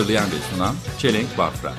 Hazırlayan 0.00 0.26
ve 0.26 0.54
sunan 0.54 0.74
Çelenk 0.98 1.38
Bafra. 1.38 1.72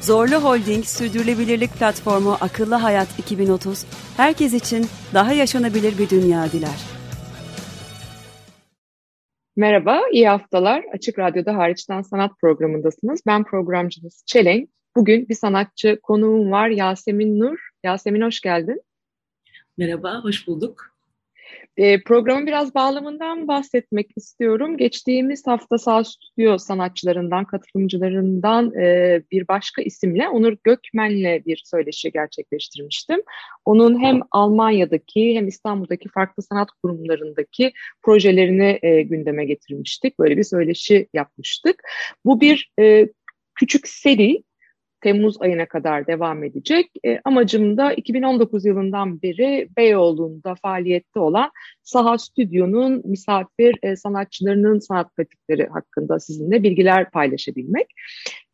Zorlu 0.00 0.34
Holding 0.34 0.84
Sürdürülebilirlik 0.84 1.70
Platformu 1.70 2.36
Akıllı 2.40 2.74
Hayat 2.74 3.18
2030, 3.18 3.84
herkes 4.16 4.54
için 4.54 4.86
daha 5.14 5.32
yaşanabilir 5.32 5.98
bir 5.98 6.10
dünya 6.10 6.52
diler. 6.52 6.80
Merhaba, 9.56 10.00
iyi 10.12 10.28
haftalar. 10.28 10.84
Açık 10.92 11.18
Radyo'da 11.18 11.56
Hariçten 11.56 12.02
Sanat 12.02 12.30
programındasınız. 12.40 13.20
Ben 13.26 13.44
programcınız 13.44 14.22
Çelenk. 14.26 14.70
Bugün 14.96 15.28
bir 15.28 15.34
sanatçı 15.34 15.98
konuğum 16.02 16.50
var 16.50 16.68
Yasemin 16.68 17.40
Nur. 17.40 17.58
Yasemin 17.84 18.20
hoş 18.20 18.40
geldin. 18.40 18.82
Merhaba, 19.78 20.20
hoş 20.24 20.46
bulduk. 20.46 20.95
E, 21.76 22.02
programın 22.02 22.46
biraz 22.46 22.74
bağlamından 22.74 23.48
bahsetmek 23.48 24.10
istiyorum. 24.16 24.76
Geçtiğimiz 24.76 25.46
hafta 25.46 25.78
Sağ 25.78 26.04
Stüdyo 26.04 26.58
sanatçılarından, 26.58 27.44
katılımcılarından 27.44 28.74
e, 28.74 29.22
bir 29.32 29.48
başka 29.48 29.82
isimle 29.82 30.28
Onur 30.28 30.56
Gökmen'le 30.64 31.44
bir 31.46 31.62
söyleşi 31.64 32.12
gerçekleştirmiştim. 32.12 33.22
Onun 33.64 34.02
hem 34.02 34.20
Almanya'daki 34.30 35.34
hem 35.36 35.48
İstanbul'daki 35.48 36.08
farklı 36.08 36.42
sanat 36.42 36.68
kurumlarındaki 36.82 37.72
projelerini 38.02 38.78
e, 38.82 39.02
gündeme 39.02 39.44
getirmiştik. 39.44 40.18
Böyle 40.18 40.36
bir 40.36 40.44
söyleşi 40.44 41.08
yapmıştık. 41.14 41.82
Bu 42.24 42.40
bir 42.40 42.72
e, 42.80 43.08
küçük 43.54 43.88
seri 43.88 44.42
Temmuz 45.00 45.36
ayına 45.40 45.66
kadar 45.66 46.06
devam 46.06 46.44
edecek. 46.44 46.90
E, 47.04 47.20
amacım 47.24 47.76
da 47.76 47.92
2019 47.92 48.64
yılından 48.64 49.22
beri 49.22 49.68
Beyoğlu'nda 49.76 50.54
faaliyette 50.54 51.20
olan 51.20 51.50
Saha 51.82 52.18
Stüdyo'nun 52.18 53.02
misafir 53.04 53.78
e, 53.82 53.96
sanatçılarının 53.96 54.78
sanat 54.78 55.16
pratikleri 55.16 55.66
hakkında 55.66 56.20
sizinle 56.20 56.62
bilgiler 56.62 57.10
paylaşabilmek. 57.10 57.86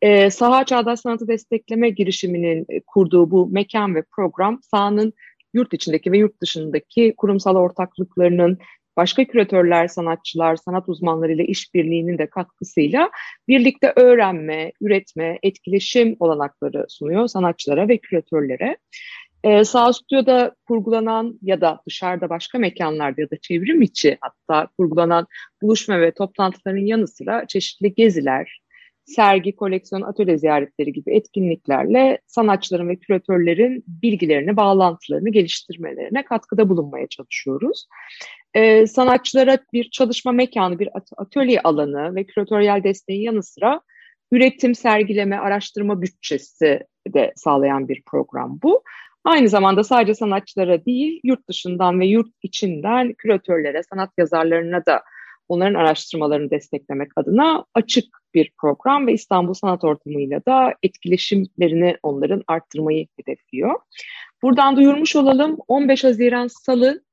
E, 0.01 0.29
Saha 0.29 0.65
Çağdaş 0.65 0.99
Sanatı 0.99 1.27
Destekleme 1.27 1.89
girişiminin 1.89 2.65
e, 2.69 2.79
kurduğu 2.87 3.31
bu 3.31 3.49
mekan 3.49 3.95
ve 3.95 4.03
program 4.11 4.59
sahanın 4.61 5.13
yurt 5.53 5.73
içindeki 5.73 6.11
ve 6.11 6.17
yurt 6.17 6.41
dışındaki 6.41 7.13
kurumsal 7.17 7.55
ortaklıklarının 7.55 8.57
başka 8.97 9.25
küratörler, 9.25 9.87
sanatçılar, 9.87 10.55
sanat 10.55 10.89
uzmanlarıyla 10.89 11.43
işbirliğinin 11.43 12.17
de 12.17 12.29
katkısıyla 12.29 13.09
birlikte 13.47 13.93
öğrenme, 13.95 14.71
üretme, 14.81 15.39
etkileşim 15.43 16.15
olanakları 16.19 16.85
sunuyor 16.89 17.27
sanatçılara 17.27 17.87
ve 17.87 17.97
küratörlere. 17.97 18.77
Ee, 19.43 19.63
sağ 19.63 19.93
stüdyoda 19.93 20.55
kurgulanan 20.67 21.39
ya 21.41 21.61
da 21.61 21.81
dışarıda 21.87 22.29
başka 22.29 22.57
mekanlarda 22.57 23.21
ya 23.21 23.29
da 23.29 23.37
çevrim 23.37 23.81
içi 23.81 24.17
hatta 24.21 24.67
kurgulanan 24.77 25.27
buluşma 25.61 26.01
ve 26.01 26.11
toplantıların 26.11 26.85
yanı 26.85 27.07
sıra 27.07 27.47
çeşitli 27.47 27.93
geziler, 27.93 28.61
sergi, 29.05 29.55
koleksiyon, 29.55 30.01
atölye 30.01 30.37
ziyaretleri 30.37 30.93
gibi 30.93 31.15
etkinliklerle 31.15 32.19
sanatçıların 32.27 32.89
ve 32.89 32.95
küratörlerin 32.95 33.83
bilgilerini, 33.87 34.57
bağlantılarını 34.57 35.29
geliştirmelerine 35.29 36.25
katkıda 36.25 36.69
bulunmaya 36.69 37.07
çalışıyoruz. 37.07 37.87
Ee, 38.53 38.87
sanatçılara 38.87 39.57
bir 39.73 39.89
çalışma 39.89 40.31
mekanı, 40.31 40.79
bir 40.79 40.89
atölye 41.17 41.61
alanı 41.61 42.15
ve 42.15 42.23
küratöryel 42.23 42.83
desteğin 42.83 43.21
yanı 43.21 43.43
sıra 43.43 43.81
üretim, 44.31 44.75
sergileme, 44.75 45.37
araştırma 45.37 46.01
bütçesi 46.01 46.79
de 47.07 47.33
sağlayan 47.35 47.87
bir 47.87 48.03
program 48.05 48.59
bu. 48.63 48.83
Aynı 49.23 49.49
zamanda 49.49 49.83
sadece 49.83 50.15
sanatçılara 50.15 50.85
değil, 50.85 51.19
yurt 51.23 51.49
dışından 51.49 51.99
ve 51.99 52.05
yurt 52.05 52.27
içinden 52.43 53.13
küratörlere, 53.13 53.83
sanat 53.83 54.09
yazarlarına 54.17 54.85
da 54.85 55.03
onların 55.49 55.73
araştırmalarını 55.73 56.49
desteklemek 56.51 57.11
adına 57.15 57.65
açık 57.73 58.05
bir 58.33 58.51
program 58.61 59.07
ve 59.07 59.13
İstanbul 59.13 59.53
Sanat 59.53 59.83
Ortamı'yla 59.83 60.45
da 60.45 60.73
etkileşimlerini 60.83 61.97
onların 62.03 62.43
arttırmayı 62.47 63.07
hedefliyor. 63.19 63.79
Buradan 64.41 64.75
duyurmuş 64.75 65.15
olalım 65.15 65.57
15 65.67 66.03
Haziran 66.03 66.47
Salı 66.47 67.03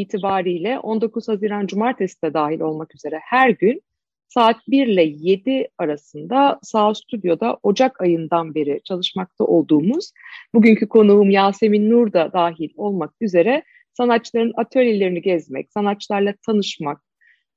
itibariyle 0.00 0.78
19 0.78 1.28
Haziran 1.28 1.66
Cumartesi 1.66 2.22
de 2.22 2.34
dahil 2.34 2.60
olmak 2.60 2.94
üzere 2.94 3.20
her 3.22 3.50
gün 3.50 3.82
saat 4.28 4.56
1 4.68 4.86
ile 4.86 5.02
7 5.02 5.68
arasında 5.78 6.58
Sağ 6.62 6.94
Stüdyo'da 6.94 7.58
Ocak 7.62 8.00
ayından 8.00 8.54
beri 8.54 8.80
çalışmakta 8.84 9.44
olduğumuz 9.44 10.12
bugünkü 10.54 10.88
konuğum 10.88 11.30
Yasemin 11.30 11.90
Nur 11.90 12.12
da 12.12 12.32
dahil 12.32 12.70
olmak 12.76 13.14
üzere 13.20 13.62
sanatçıların 13.92 14.52
atölyelerini 14.56 15.22
gezmek, 15.22 15.72
sanatçılarla 15.72 16.34
tanışmak, 16.46 17.02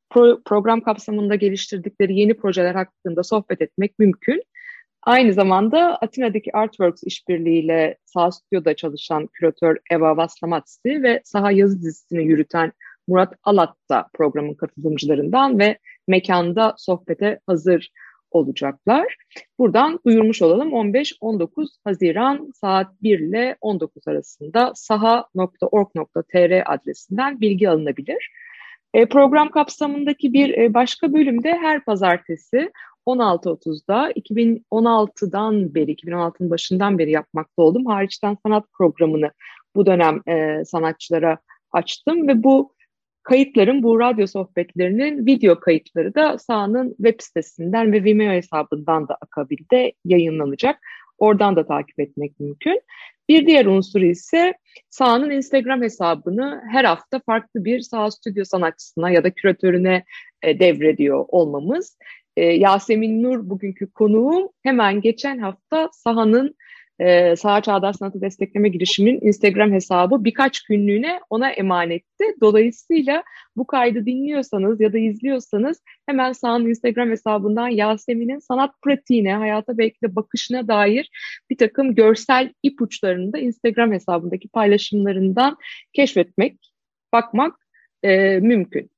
pro 0.09 0.41
program 0.45 0.81
kapsamında 0.81 1.35
geliştirdikleri 1.35 2.19
yeni 2.19 2.33
projeler 2.33 2.75
hakkında 2.75 3.23
sohbet 3.23 3.61
etmek 3.61 3.99
mümkün. 3.99 4.43
Aynı 5.03 5.33
zamanda 5.33 5.95
Atina'daki 5.95 6.57
Artworks 6.57 7.03
işbirliğiyle 7.03 7.97
Sağ 8.05 8.31
Stüdyo'da 8.31 8.75
çalışan 8.75 9.27
küratör 9.27 9.77
Eva 9.91 10.17
Vaslamatsi 10.17 11.03
ve 11.03 11.21
Saha 11.23 11.51
Yazı 11.51 11.81
dizisini 11.81 12.23
yürüten 12.23 12.71
Murat 13.07 13.33
Alat 13.43 13.75
da 13.89 14.07
programın 14.13 14.53
katılımcılarından 14.53 15.59
ve 15.59 15.77
mekanda 16.07 16.73
sohbete 16.77 17.39
hazır 17.47 17.91
olacaklar. 18.31 19.15
Buradan 19.59 19.99
duyurmuş 20.05 20.41
olalım 20.41 20.69
15-19 20.69 21.67
Haziran 21.83 22.51
saat 22.55 22.87
1 23.01 23.19
ile 23.19 23.55
19 23.61 24.07
arasında 24.07 24.71
saha.org.tr 24.75 26.73
adresinden 26.73 27.41
bilgi 27.41 27.69
alınabilir. 27.69 28.31
E, 28.93 29.05
program 29.05 29.51
kapsamındaki 29.51 30.33
bir 30.33 30.57
e, 30.57 30.73
başka 30.73 31.13
bölümde 31.13 31.57
her 31.57 31.85
pazartesi 31.85 32.71
16.30'da 33.11 34.11
2016'dan 34.11 35.75
beri, 35.75 35.93
2016'nın 35.93 36.49
başından 36.49 36.97
beri 36.97 37.11
yapmakta 37.11 37.61
oldum. 37.61 37.85
Hariçten 37.85 38.37
sanat 38.45 38.65
programını 38.73 39.31
bu 39.75 39.85
dönem 39.85 40.21
e, 40.27 40.65
sanatçılara 40.65 41.37
açtım 41.71 42.27
ve 42.27 42.43
bu 42.43 42.73
kayıtların, 43.23 43.83
bu 43.83 43.99
radyo 43.99 44.27
sohbetlerinin 44.27 45.25
video 45.25 45.59
kayıtları 45.59 46.15
da 46.15 46.37
sahanın 46.37 46.89
web 46.89 47.19
sitesinden 47.19 47.91
ve 47.91 48.03
Vimeo 48.03 48.31
hesabından 48.31 49.07
da 49.07 49.17
akabilde 49.21 49.93
yayınlanacak. 50.05 50.79
Oradan 51.17 51.55
da 51.55 51.65
takip 51.65 51.99
etmek 51.99 52.39
mümkün. 52.39 52.81
Bir 53.29 53.47
diğer 53.47 53.65
unsur 53.65 54.01
ise 54.01 54.53
sahanın 54.89 55.29
Instagram 55.29 55.81
hesabını 55.81 56.61
her 56.71 56.85
hafta 56.85 57.21
farklı 57.25 57.65
bir 57.65 57.79
saha 57.79 58.11
stüdyo 58.11 58.43
sanatçısına 58.43 59.11
ya 59.11 59.23
da 59.23 59.31
küratörüne 59.31 60.03
e, 60.41 60.59
devrediyor 60.59 61.25
olmamız. 61.27 61.97
E, 62.37 62.45
Yasemin 62.45 63.23
Nur 63.23 63.49
bugünkü 63.49 63.91
konuğum 63.91 64.49
hemen 64.63 65.01
geçen 65.01 65.37
hafta 65.37 65.89
sahanın 65.93 66.55
e, 67.01 67.35
Saha 67.35 67.61
Çağdaş 67.61 67.95
Sanatı 67.95 68.21
Destekleme 68.21 68.69
girişiminin 68.69 69.19
Instagram 69.21 69.71
hesabı 69.71 70.23
birkaç 70.23 70.61
günlüğüne 70.61 71.19
ona 71.29 71.49
emanetti. 71.51 72.25
Dolayısıyla 72.41 73.23
bu 73.55 73.67
kaydı 73.67 74.05
dinliyorsanız 74.05 74.81
ya 74.81 74.93
da 74.93 74.97
izliyorsanız 74.97 75.81
hemen 76.05 76.31
Saha'nın 76.31 76.69
Instagram 76.69 77.09
hesabından 77.09 77.67
Yasemin'in 77.67 78.39
sanat 78.39 78.71
pratiğine, 78.81 79.35
hayata 79.35 79.77
belki 79.77 80.01
de 80.03 80.15
bakışına 80.15 80.67
dair 80.67 81.09
bir 81.49 81.57
takım 81.57 81.95
görsel 81.95 82.53
ipuçlarını 82.63 83.33
da 83.33 83.37
Instagram 83.37 83.91
hesabındaki 83.91 84.47
paylaşımlarından 84.47 85.57
keşfetmek, 85.93 86.71
bakmak 87.13 87.55
e, 88.03 88.39
mümkün. 88.39 88.90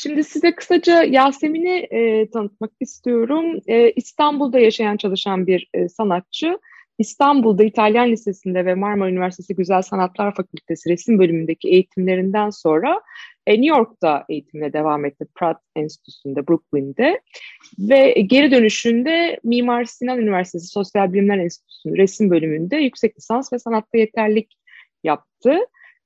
Şimdi 0.00 0.24
size 0.24 0.54
kısaca 0.54 1.02
Yasemin'i 1.02 1.86
e, 1.90 2.30
tanıtmak 2.30 2.70
istiyorum. 2.80 3.60
E, 3.66 3.90
İstanbul'da 3.90 4.58
yaşayan 4.58 4.96
çalışan 4.96 5.46
bir 5.46 5.68
e, 5.74 5.88
sanatçı. 5.88 6.58
İstanbul'da 6.98 7.64
İtalyan 7.64 8.10
Lisesi'nde 8.10 8.66
ve 8.66 8.74
Marmara 8.74 9.10
Üniversitesi 9.10 9.56
Güzel 9.56 9.82
Sanatlar 9.82 10.34
Fakültesi 10.34 10.90
resim 10.90 11.18
bölümündeki 11.18 11.68
eğitimlerinden 11.68 12.50
sonra 12.50 13.00
e, 13.46 13.52
New 13.52 13.66
York'ta 13.66 14.24
eğitimine 14.28 14.72
devam 14.72 15.04
etti. 15.04 15.26
Pratt 15.34 15.60
Enstitüsü'nde, 15.76 16.48
Brooklyn'de. 16.48 17.20
Ve 17.78 18.10
geri 18.26 18.50
dönüşünde 18.50 19.40
Mimar 19.44 19.84
Sinan 19.84 20.18
Üniversitesi 20.18 20.66
Sosyal 20.66 21.12
Bilimler 21.12 21.38
Enstitüsü'nün 21.38 21.96
resim 21.96 22.30
bölümünde 22.30 22.76
yüksek 22.76 23.16
lisans 23.16 23.52
ve 23.52 23.58
sanatta 23.58 23.98
yeterlik 23.98 24.58
yaptı. 25.04 25.58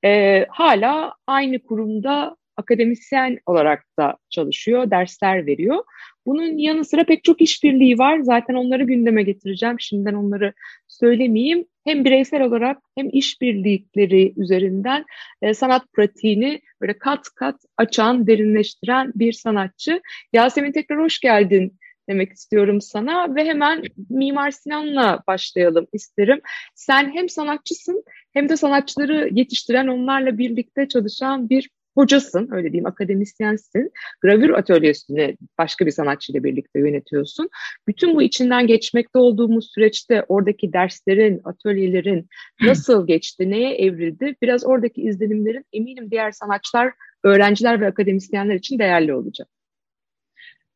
E, 0.05 0.45
hala 0.49 1.13
aynı 1.27 1.59
kurumda 1.59 2.35
akademisyen 2.57 3.39
olarak 3.45 3.85
da 3.99 4.17
çalışıyor, 4.29 4.91
dersler 4.91 5.45
veriyor. 5.45 5.83
Bunun 6.25 6.57
yanı 6.57 6.85
sıra 6.85 7.03
pek 7.03 7.23
çok 7.23 7.41
işbirliği 7.41 7.97
var. 7.97 8.19
Zaten 8.19 8.53
onları 8.53 8.83
gündeme 8.83 9.23
getireceğim. 9.23 9.79
Şimdiden 9.79 10.13
onları 10.13 10.53
söylemeyeyim. 10.87 11.65
Hem 11.83 12.05
bireysel 12.05 12.41
olarak 12.41 12.77
hem 12.97 13.09
işbirlikleri 13.11 14.33
üzerinden 14.37 15.05
e, 15.41 15.53
sanat 15.53 15.93
pratiğini 15.93 16.61
böyle 16.81 16.97
kat 16.97 17.29
kat 17.35 17.55
açan, 17.77 18.27
derinleştiren 18.27 19.11
bir 19.15 19.33
sanatçı. 19.33 20.01
Yasemin 20.33 20.71
tekrar 20.71 20.99
hoş 20.99 21.19
geldin 21.19 21.77
demek 22.09 22.31
istiyorum 22.31 22.81
sana 22.81 23.35
ve 23.35 23.45
hemen 23.45 23.83
Mimar 24.09 24.51
Sinan'la 24.51 25.23
başlayalım 25.27 25.87
isterim. 25.93 26.41
Sen 26.75 27.11
hem 27.15 27.29
sanatçısın 27.29 28.03
hem 28.33 28.49
de 28.49 28.57
sanatçıları 28.57 29.29
yetiştiren, 29.31 29.87
onlarla 29.87 30.37
birlikte 30.37 30.87
çalışan 30.87 31.49
bir 31.49 31.69
hocasın, 31.95 32.49
öyle 32.51 32.71
diyeyim, 32.71 32.85
akademisyensin. 32.85 33.91
Gravür 34.21 34.49
atölyesini 34.49 35.37
başka 35.57 35.85
bir 35.85 35.91
sanatçıyla 35.91 36.43
birlikte 36.43 36.79
yönetiyorsun. 36.79 37.49
Bütün 37.87 38.15
bu 38.15 38.21
içinden 38.21 38.67
geçmekte 38.67 39.19
olduğumuz 39.19 39.71
süreçte 39.73 40.25
oradaki 40.27 40.73
derslerin, 40.73 41.41
atölyelerin 41.43 42.27
nasıl 42.61 43.07
geçti, 43.07 43.49
neye 43.49 43.75
evrildi? 43.75 44.35
Biraz 44.41 44.65
oradaki 44.65 45.01
izlenimlerin 45.01 45.65
eminim 45.73 46.11
diğer 46.11 46.31
sanatçılar, 46.31 46.93
öğrenciler 47.23 47.81
ve 47.81 47.87
akademisyenler 47.87 48.55
için 48.55 48.79
değerli 48.79 49.13
olacak. 49.13 49.47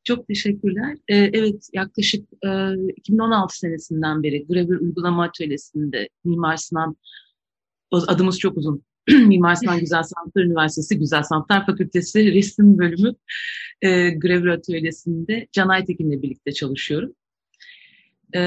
Çok 0.04 0.28
teşekkürler. 0.28 0.98
Ee, 1.08 1.16
evet, 1.16 1.69
yaklaşık 1.74 2.30
e, 2.46 2.50
2016 2.96 3.58
senesinden 3.58 4.24
beri 4.24 4.48
Gravür 4.48 4.81
Uygulama 4.81 5.24
Atölyesi'nde 5.24 6.10
Mimar 6.24 6.58
Sinan, 6.58 6.96
adımız 7.92 8.40
çok 8.40 8.58
uzun, 8.58 8.84
Mimar 9.27 9.56
Sinan 9.56 9.80
Güzel 9.80 10.04
Sanatlar 10.04 10.44
Üniversitesi 10.44 11.00
Güzel 11.00 11.24
Sanatlar 11.24 11.65
Fakültesi 11.65 12.33
Resim 12.33 12.77
Bölümü 12.77 13.15
e, 13.81 14.09
Gravür 14.09 14.48
Atölyesi'nde 14.48 15.48
Can 15.51 15.68
Aytekin'le 15.68 16.21
birlikte 16.21 16.51
çalışıyorum. 16.51 17.13
E, 18.36 18.42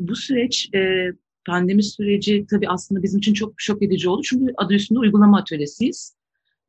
bu 0.00 0.16
süreç, 0.16 0.74
e, 0.74 1.12
pandemi 1.46 1.82
süreci 1.82 2.46
tabii 2.50 2.68
aslında 2.68 3.02
bizim 3.02 3.18
için 3.18 3.34
çok 3.34 3.54
şok 3.56 3.82
edici 3.82 4.08
oldu. 4.08 4.22
Çünkü 4.24 4.52
adı 4.56 4.74
üstünde 4.74 4.98
uygulama 4.98 5.38
atölyesiyiz. 5.38 6.18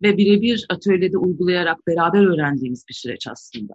Ve 0.01 0.17
birebir 0.17 0.65
atölyede 0.69 1.17
uygulayarak 1.17 1.87
beraber 1.87 2.23
öğrendiğimiz 2.23 2.85
bir 2.89 2.93
süreç 2.93 3.27
aslında. 3.27 3.73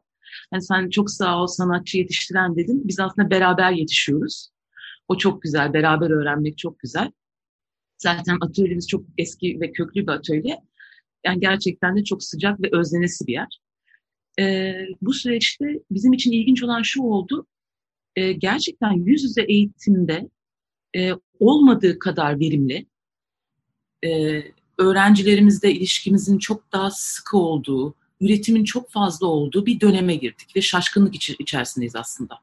Yani 0.52 0.62
sen 0.62 0.90
çok 0.90 1.10
sağ 1.10 1.42
ol 1.42 1.46
sanatçı 1.46 1.98
yetiştiren 1.98 2.56
dedin. 2.56 2.82
Biz 2.84 3.00
aslında 3.00 3.30
beraber 3.30 3.72
yetişiyoruz. 3.72 4.48
O 5.08 5.18
çok 5.18 5.42
güzel, 5.42 5.72
beraber 5.72 6.10
öğrenmek 6.10 6.58
çok 6.58 6.78
güzel. 6.78 7.10
Zaten 8.04 8.38
atölyemiz 8.40 8.88
çok 8.88 9.04
eski 9.18 9.60
ve 9.60 9.72
köklü 9.72 10.02
bir 10.02 10.12
atölye. 10.12 10.60
Yani 11.26 11.40
gerçekten 11.40 11.96
de 11.96 12.04
çok 12.04 12.22
sıcak 12.22 12.62
ve 12.62 12.68
özlenesi 12.72 13.26
bir 13.26 13.32
yer. 13.32 13.60
Ee, 14.40 14.74
bu 15.02 15.12
süreçte 15.12 15.64
bizim 15.90 16.12
için 16.12 16.32
ilginç 16.32 16.62
olan 16.62 16.82
şu 16.82 17.02
oldu. 17.02 17.46
E, 18.16 18.32
gerçekten 18.32 18.92
yüz 18.92 19.24
yüze 19.24 19.42
eğitimde 19.42 20.28
e, 20.96 21.10
olmadığı 21.38 21.98
kadar 21.98 22.40
verimli, 22.40 22.86
e, 24.04 24.42
öğrencilerimizle 24.78 25.72
ilişkimizin 25.72 26.38
çok 26.38 26.72
daha 26.72 26.90
sıkı 26.90 27.36
olduğu, 27.38 27.94
üretimin 28.20 28.64
çok 28.64 28.90
fazla 28.90 29.26
olduğu 29.26 29.66
bir 29.66 29.80
döneme 29.80 30.14
girdik 30.16 30.56
ve 30.56 30.60
şaşkınlık 30.60 31.14
içerisindeyiz 31.40 31.96
aslında. 31.96 32.38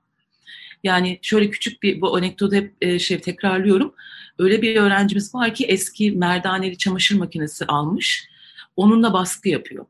Yani 0.84 1.20
şöyle 1.22 1.50
küçük 1.50 1.84
bir 1.84 2.02
bu 2.02 2.18
anekdotu 2.18 2.56
hep 2.56 2.76
e, 2.82 3.00
şey 3.00 3.20
tekrarlıyorum. 3.20 3.94
Öyle 4.40 4.62
bir 4.62 4.76
öğrencimiz 4.76 5.36
var 5.36 5.54
ki 5.54 5.66
eski 5.66 6.12
merdaneli 6.12 6.78
çamaşır 6.78 7.16
makinesi 7.16 7.66
almış. 7.66 8.28
Onunla 8.76 9.14
baskı 9.14 9.50
yapıyor. 9.50 9.86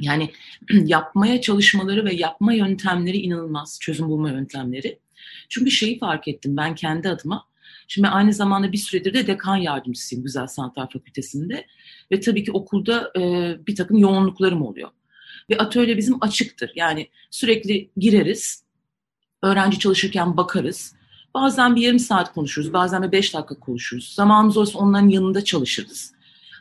Yani 0.00 0.30
yapmaya 0.84 1.40
çalışmaları 1.40 2.04
ve 2.04 2.14
yapma 2.14 2.52
yöntemleri 2.52 3.16
inanılmaz. 3.16 3.78
Çözüm 3.80 4.08
bulma 4.08 4.30
yöntemleri. 4.30 4.98
Çünkü 5.48 5.70
şeyi 5.70 5.98
fark 5.98 6.28
ettim 6.28 6.56
ben 6.56 6.74
kendi 6.74 7.08
adıma. 7.08 7.48
Şimdi 7.88 8.08
aynı 8.08 8.32
zamanda 8.32 8.72
bir 8.72 8.78
süredir 8.78 9.14
de 9.14 9.26
dekan 9.26 9.56
yardımcısıyım 9.56 10.24
Güzel 10.24 10.46
Sanatlar 10.46 10.90
Fakültesi'nde. 10.92 11.66
Ve 12.12 12.20
tabii 12.20 12.44
ki 12.44 12.52
okulda 12.52 13.12
e, 13.16 13.20
bir 13.66 13.76
takım 13.76 13.98
yoğunluklarım 13.98 14.62
oluyor. 14.62 14.90
Ve 15.50 15.58
atölye 15.58 15.96
bizim 15.96 16.22
açıktır. 16.22 16.72
Yani 16.74 17.08
sürekli 17.30 17.90
gireriz, 17.96 18.64
öğrenci 19.42 19.78
çalışırken 19.78 20.36
bakarız. 20.36 20.94
Bazen 21.34 21.76
bir 21.76 21.82
yarım 21.82 21.98
saat 21.98 22.34
konuşuruz, 22.34 22.72
bazen 22.72 23.02
bir 23.02 23.12
beş 23.12 23.34
dakika 23.34 23.54
konuşuruz. 23.54 24.14
Zamanımız 24.14 24.56
olursa 24.56 24.78
onların 24.78 25.08
yanında 25.08 25.44
çalışırız. 25.44 26.12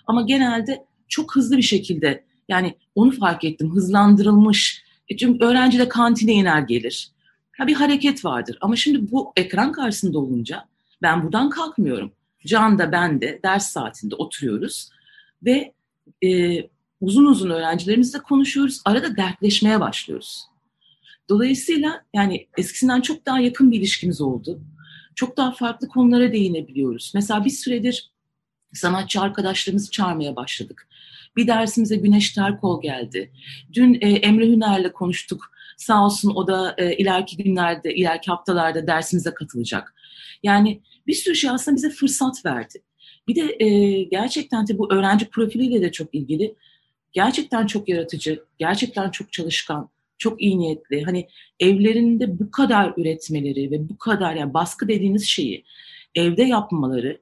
Ama 0.07 0.21
genelde 0.21 0.85
çok 1.07 1.35
hızlı 1.35 1.57
bir 1.57 1.62
şekilde 1.62 2.24
yani 2.50 2.75
onu 2.95 3.12
fark 3.12 3.44
ettim 3.44 3.71
hızlandırılmış. 3.75 4.83
E 5.09 5.18
çünkü 5.18 5.45
öğrenci 5.45 5.79
de 5.79 5.89
kantine 5.89 6.33
iner 6.33 6.62
gelir. 6.62 7.12
Ha 7.57 7.68
bir 7.68 7.74
hareket 7.74 8.25
vardır 8.25 8.57
ama 8.62 8.75
şimdi 8.75 9.12
bu 9.12 9.33
ekran 9.35 9.71
karşısında 9.71 10.19
olunca 10.19 10.65
ben 11.01 11.24
buradan 11.24 11.50
kalkmıyorum. 11.50 12.12
Can 12.45 12.79
da 12.79 12.91
ben 12.91 13.21
de 13.21 13.39
ders 13.44 13.68
saatinde 13.71 14.15
oturuyoruz 14.15 14.89
ve 15.44 15.74
e, 16.24 16.62
uzun 17.01 17.25
uzun 17.25 17.50
öğrencilerimizle 17.50 18.19
konuşuyoruz. 18.19 18.81
Arada 18.85 19.18
dertleşmeye 19.18 19.79
başlıyoruz. 19.79 20.45
Dolayısıyla 21.29 22.06
yani 22.13 22.47
eskisinden 22.57 23.01
çok 23.01 23.25
daha 23.25 23.39
yakın 23.39 23.71
bir 23.71 23.77
ilişkimiz 23.77 24.21
oldu. 24.21 24.62
Çok 25.15 25.38
daha 25.38 25.51
farklı 25.51 25.88
konulara 25.88 26.33
değinebiliyoruz. 26.33 27.12
Mesela 27.15 27.45
bir 27.45 27.50
süredir 27.50 28.12
sanatçı 28.74 29.21
arkadaşlarımızı 29.21 29.91
çağırmaya 29.91 30.35
başladık. 30.35 30.88
Bir 31.35 31.47
dersimize 31.47 31.95
Güneş 31.95 32.31
Terkol 32.31 32.81
geldi. 32.81 33.31
Dün 33.74 33.94
e, 34.01 34.09
Emre 34.09 34.47
Hüner'le 34.47 34.91
konuştuk. 34.94 35.51
Sağ 35.77 36.06
olsun 36.06 36.31
o 36.35 36.47
da 36.47 36.75
e, 36.77 36.97
ileriki 36.97 37.38
günlerde, 37.38 37.95
ileriki 37.95 38.31
haftalarda 38.31 38.88
dersimize 38.88 39.33
katılacak. 39.33 39.95
Yani 40.44 40.81
bir 41.07 41.13
sürü 41.13 41.35
şey 41.35 41.50
aslında 41.50 41.77
bize 41.77 41.89
fırsat 41.89 42.45
verdi. 42.45 42.81
Bir 43.27 43.35
de 43.35 43.65
e, 43.65 44.03
gerçekten 44.03 44.68
de 44.68 44.77
bu 44.77 44.94
öğrenci 44.94 45.29
profiliyle 45.29 45.81
de 45.81 45.91
çok 45.91 46.15
ilgili. 46.15 46.56
Gerçekten 47.12 47.68
çok 47.68 47.89
yaratıcı, 47.89 48.44
gerçekten 48.57 49.12
çok 49.12 49.31
çalışkan, 49.33 49.89
çok 50.18 50.42
iyi 50.42 50.60
niyetli. 50.60 51.04
Hani 51.04 51.28
evlerinde 51.60 52.40
bu 52.40 52.52
kadar 52.52 52.94
üretmeleri 52.98 53.72
ve 53.72 53.90
bu 53.90 53.98
kadar 53.98 54.36
yani 54.36 54.54
baskı 54.54 54.88
dediğiniz 54.88 55.25
şeyi 55.25 55.64
evde 56.16 56.44
yapmaları 56.44 57.22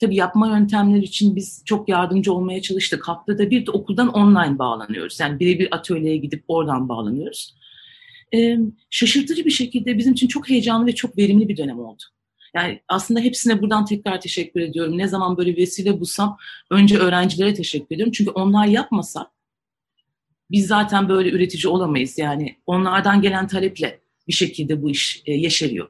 tabii 0.00 0.16
yapma 0.16 0.58
yöntemleri 0.58 1.04
için 1.04 1.36
biz 1.36 1.62
çok 1.64 1.88
yardımcı 1.88 2.32
olmaya 2.32 2.62
çalıştık. 2.62 3.08
Haftada 3.08 3.50
bir 3.50 3.66
de 3.66 3.70
okuldan 3.70 4.08
online 4.08 4.58
bağlanıyoruz. 4.58 5.20
Yani 5.20 5.40
birebir 5.40 5.68
atölyeye 5.70 6.16
gidip 6.16 6.44
oradan 6.48 6.88
bağlanıyoruz. 6.88 7.54
Ee, 8.34 8.58
şaşırtıcı 8.90 9.44
bir 9.44 9.50
şekilde 9.50 9.98
bizim 9.98 10.12
için 10.12 10.28
çok 10.28 10.48
heyecanlı 10.48 10.86
ve 10.86 10.94
çok 10.94 11.18
verimli 11.18 11.48
bir 11.48 11.56
dönem 11.56 11.78
oldu. 11.78 12.02
Yani 12.54 12.80
aslında 12.88 13.20
hepsine 13.20 13.62
buradan 13.62 13.84
tekrar 13.84 14.20
teşekkür 14.20 14.60
ediyorum. 14.60 14.98
Ne 14.98 15.08
zaman 15.08 15.36
böyle 15.36 15.56
vesile 15.56 16.00
bulsam 16.00 16.36
önce 16.70 16.98
öğrencilere 16.98 17.54
teşekkür 17.54 17.94
ediyorum. 17.94 18.12
Çünkü 18.12 18.30
onlar 18.30 18.66
yapmasa 18.66 19.30
biz 20.52 20.66
zaten 20.66 21.08
böyle 21.08 21.30
üretici 21.30 21.72
olamayız. 21.72 22.18
Yani 22.18 22.56
onlardan 22.66 23.22
gelen 23.22 23.46
taleple 23.46 24.00
bir 24.28 24.32
şekilde 24.32 24.82
bu 24.82 24.90
iş 24.90 25.22
e, 25.26 25.32
yeşeriyor. 25.32 25.88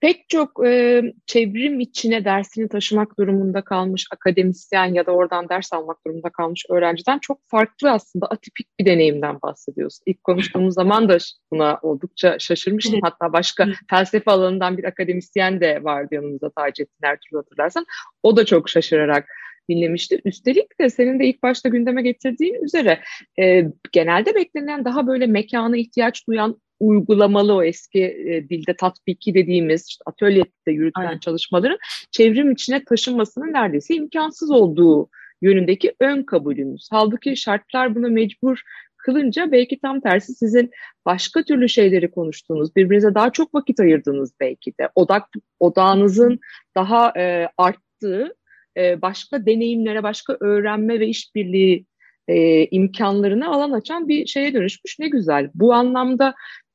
Pek 0.00 0.28
çok 0.28 0.66
e, 0.66 1.02
çevrim 1.26 1.80
içine 1.80 2.24
dersini 2.24 2.68
taşımak 2.68 3.18
durumunda 3.18 3.62
kalmış 3.62 4.06
akademisyen 4.12 4.94
ya 4.94 5.06
da 5.06 5.12
oradan 5.12 5.48
ders 5.48 5.72
almak 5.72 6.06
durumunda 6.06 6.30
kalmış 6.30 6.64
öğrenciden 6.70 7.18
çok 7.18 7.38
farklı 7.46 7.90
aslında 7.90 8.26
atipik 8.26 8.78
bir 8.80 8.86
deneyimden 8.86 9.42
bahsediyorsun. 9.42 10.02
İlk 10.06 10.24
konuştuğumuz 10.24 10.74
zaman 10.74 11.08
da 11.08 11.18
buna 11.52 11.78
oldukça 11.82 12.38
şaşırmıştım. 12.38 13.00
Hatta 13.02 13.32
başka 13.32 13.68
felsefe 13.90 14.30
alanından 14.30 14.78
bir 14.78 14.84
akademisyen 14.84 15.60
de 15.60 15.84
vardı 15.84 16.14
yanımızda 16.14 16.50
Taceddin 16.50 17.06
Ertuğrul 17.06 17.38
hatırlarsan. 17.38 17.86
O 18.22 18.36
da 18.36 18.44
çok 18.44 18.68
şaşırarak 18.68 19.28
dinlemişti. 19.68 20.20
Üstelik 20.24 20.80
de 20.80 20.90
senin 20.90 21.20
de 21.20 21.26
ilk 21.26 21.42
başta 21.42 21.68
gündeme 21.68 22.02
getirdiğin 22.02 22.64
üzere 22.64 23.00
e, 23.40 23.64
genelde 23.92 24.34
beklenen 24.34 24.84
daha 24.84 25.06
böyle 25.06 25.26
mekana 25.26 25.76
ihtiyaç 25.76 26.26
duyan 26.26 26.60
uygulamalı 26.80 27.54
o 27.54 27.62
eski 27.62 28.04
e, 28.04 28.48
dilde 28.48 28.76
tatbiki 28.76 29.34
dediğimiz 29.34 29.86
işte 29.88 30.02
atölyede 30.06 30.48
yürütülen 30.66 31.06
Aynen. 31.06 31.18
çalışmaların 31.18 31.78
çevrim 32.10 32.50
içine 32.52 32.84
taşınmasının 32.84 33.52
neredeyse 33.52 33.94
imkansız 33.94 34.50
olduğu 34.50 35.08
yönündeki 35.42 35.94
ön 36.00 36.22
kabulümüz. 36.22 36.88
Halbuki 36.90 37.36
şartlar 37.36 37.94
buna 37.94 38.08
mecbur 38.08 38.60
kılınca 38.96 39.52
belki 39.52 39.78
tam 39.80 40.00
tersi 40.00 40.34
sizin 40.34 40.70
başka 41.06 41.42
türlü 41.42 41.68
şeyleri 41.68 42.10
konuştuğunuz, 42.10 42.76
birbirinize 42.76 43.14
daha 43.14 43.32
çok 43.32 43.54
vakit 43.54 43.80
ayırdığınız 43.80 44.32
belki 44.40 44.70
de 44.80 44.88
odak 44.94 45.28
odağınızın 45.60 46.40
daha 46.76 47.12
e, 47.16 47.48
arttığı 47.58 48.34
e, 48.78 49.02
başka 49.02 49.46
deneyimlere, 49.46 50.02
başka 50.02 50.36
öğrenme 50.40 51.00
ve 51.00 51.06
işbirliği 51.06 51.86
e, 52.28 53.46
alan 53.46 53.70
açan 53.70 54.08
bir 54.08 54.26
şeye 54.26 54.54
dönüşmüş. 54.54 54.98
Ne 54.98 55.08
güzel. 55.08 55.50
Bu 55.54 55.74
anlamda 55.74 56.34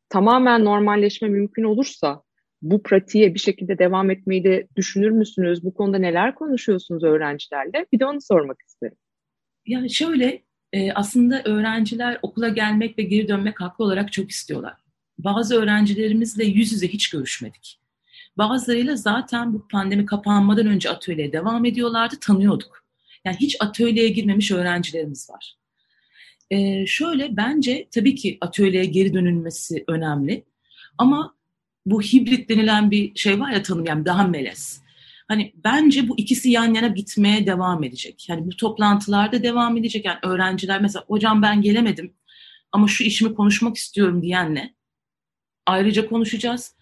tamamen 0.10 0.66
normalleşme 0.66 1.30
mümkün 1.30 1.64
olursa 1.64 2.22
bu 2.62 2.84
pratiğe 2.84 3.34
bir 3.34 3.40
şekilde 3.40 3.78
devam 3.78 4.12
etmeyi 4.12 4.44
de 4.44 4.68
düşünür 4.76 5.10
müsünüz? 5.10 5.64
Bu 5.64 5.74
konuda 5.74 5.98
neler 5.98 6.36
konuşuyorsunuz 6.36 7.04
öğrencilerle? 7.04 7.86
Bir 7.94 8.00
de 8.00 8.06
onu 8.06 8.22
sormak 8.22 8.58
isterim. 8.68 8.98
Yani 9.66 9.90
şöyle 9.90 10.44
e, 10.74 10.92
aslında 10.92 11.42
öğrenciler 11.46 12.20
okula 12.22 12.50
gelmek 12.50 12.98
ve 12.98 13.04
geri 13.04 13.28
dönmek 13.28 13.62
haklı 13.62 13.86
olarak 13.86 14.12
çok 14.12 14.32
istiyorlar. 14.32 14.74
Bazı 15.18 15.62
öğrencilerimizle 15.62 16.46
yüz 16.46 16.72
yüze 16.72 16.88
hiç 16.88 17.10
görüşmedik. 17.10 17.83
Bazılarıyla 18.38 18.96
zaten 18.96 19.54
bu 19.54 19.68
pandemi 19.68 20.06
kapanmadan 20.06 20.68
önce 20.68 20.90
atölyeye 20.90 21.34
devam 21.34 21.66
ediyorlardı, 21.66 22.16
tanıyorduk. 22.22 22.84
Yani 23.26 23.38
hiç 23.40 23.58
atölyeye 23.60 24.10
girmemiş 24.10 24.52
öğrencilerimiz 24.52 25.30
var. 25.30 25.56
Ee, 26.52 26.86
şöyle 26.86 27.38
bence 27.38 27.88
tabii 27.92 28.16
ki 28.16 28.38
atölyeye 28.42 28.86
geri 28.86 29.14
dönülmesi 29.14 29.84
önemli. 29.88 30.44
Ama 30.98 31.36
bu 31.86 32.02
hibrit 32.02 32.50
denilen 32.50 32.92
bir 32.92 33.16
şey 33.16 33.40
var 33.40 33.52
ya 33.52 33.64
tanım 33.64 33.86
yani 33.86 34.06
daha 34.06 34.28
melez. 34.28 34.82
Hani 35.28 35.54
bence 35.64 36.08
bu 36.08 36.18
ikisi 36.18 36.50
yan 36.50 36.74
yana 36.74 36.88
gitmeye 36.88 37.48
devam 37.48 37.84
edecek. 37.84 38.30
Yani 38.30 38.46
bu 38.46 38.58
toplantılarda 38.58 39.44
devam 39.44 39.78
edecek. 39.78 40.06
Yani 40.06 40.20
öğrenciler 40.24 40.82
mesela 40.82 41.06
hocam 41.08 41.42
ben 41.42 41.62
gelemedim 41.62 42.14
ama 42.72 42.88
şu 42.88 43.04
işimi 43.04 43.36
konuşmak 43.36 43.78
istiyorum 43.78 44.22
diyenle 44.22 44.74
ayrıca 45.66 46.08
konuşacağız. 46.08 46.76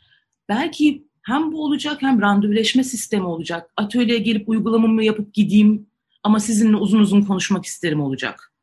Belki 0.49 1.07
hem 1.21 1.51
bu 1.51 1.63
olacak 1.63 2.01
hem 2.01 2.21
randevuleşme 2.21 2.83
sistemi 2.83 3.25
olacak. 3.25 3.73
Atölyeye 3.77 4.19
gelip 4.19 4.49
uygulamamı 4.49 5.03
yapıp 5.03 5.33
gideyim 5.33 5.87
ama 6.23 6.39
sizinle 6.39 6.75
uzun 6.75 6.99
uzun 6.99 7.21
konuşmak 7.21 7.65
isterim 7.65 8.01
olacak. 8.01 8.53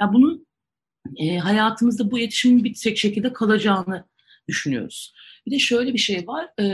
Ya 0.00 0.06
yani 0.06 0.14
bunun 0.14 0.46
e, 1.16 1.38
hayatımızda 1.38 2.10
bu 2.10 2.18
iletişimin 2.18 2.64
bir 2.64 2.74
tek 2.74 2.98
şekilde 2.98 3.32
kalacağını 3.32 4.04
düşünüyoruz. 4.48 5.14
Bir 5.46 5.50
de 5.50 5.58
şöyle 5.58 5.92
bir 5.92 5.98
şey 5.98 6.26
var, 6.26 6.48
e, 6.58 6.64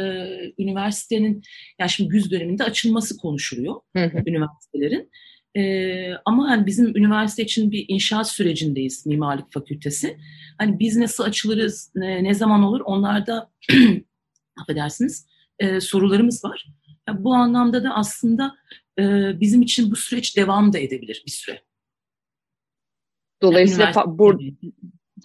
üniversitenin, 0.59 1.43
yani 1.79 1.91
şimdi 1.91 2.11
güz 2.11 2.31
döneminde 2.31 2.65
açılması 2.65 3.17
konuşuluyor 3.17 3.75
hı 3.97 4.05
hı. 4.05 4.23
üniversitelerin. 4.27 5.11
E, 5.57 6.15
ama 6.25 6.51
hani 6.51 6.67
bizim 6.67 6.97
üniversite 6.97 7.43
için 7.43 7.71
bir 7.71 7.85
inşaat 7.89 8.31
sürecindeyiz 8.31 9.07
mimarlık 9.07 9.53
fakültesi. 9.53 10.17
Hani 10.59 10.79
biz 10.79 10.97
nasıl 10.97 11.25
açılırız, 11.25 11.93
ne, 11.95 12.25
ne 12.25 12.35
zaman 12.35 12.63
olur 12.63 12.81
onlarda 12.81 13.51
affedersiniz 14.61 15.27
e, 15.61 15.81
sorularımız 15.81 16.45
var. 16.45 16.67
Yani 17.09 17.25
bu 17.25 17.35
anlamda 17.35 17.85
da 17.85 17.95
aslında 17.95 18.57
e, 18.99 19.03
bizim 19.41 19.63
için 19.63 19.91
bu 19.91 19.97
süreç 19.97 20.37
devam 20.37 20.73
da 20.73 20.79
edebilir 20.79 21.23
bir 21.27 21.31
süre. 21.31 21.63
Dolayısıyla 23.43 23.93
yani 23.97 24.19
bur 24.19 24.41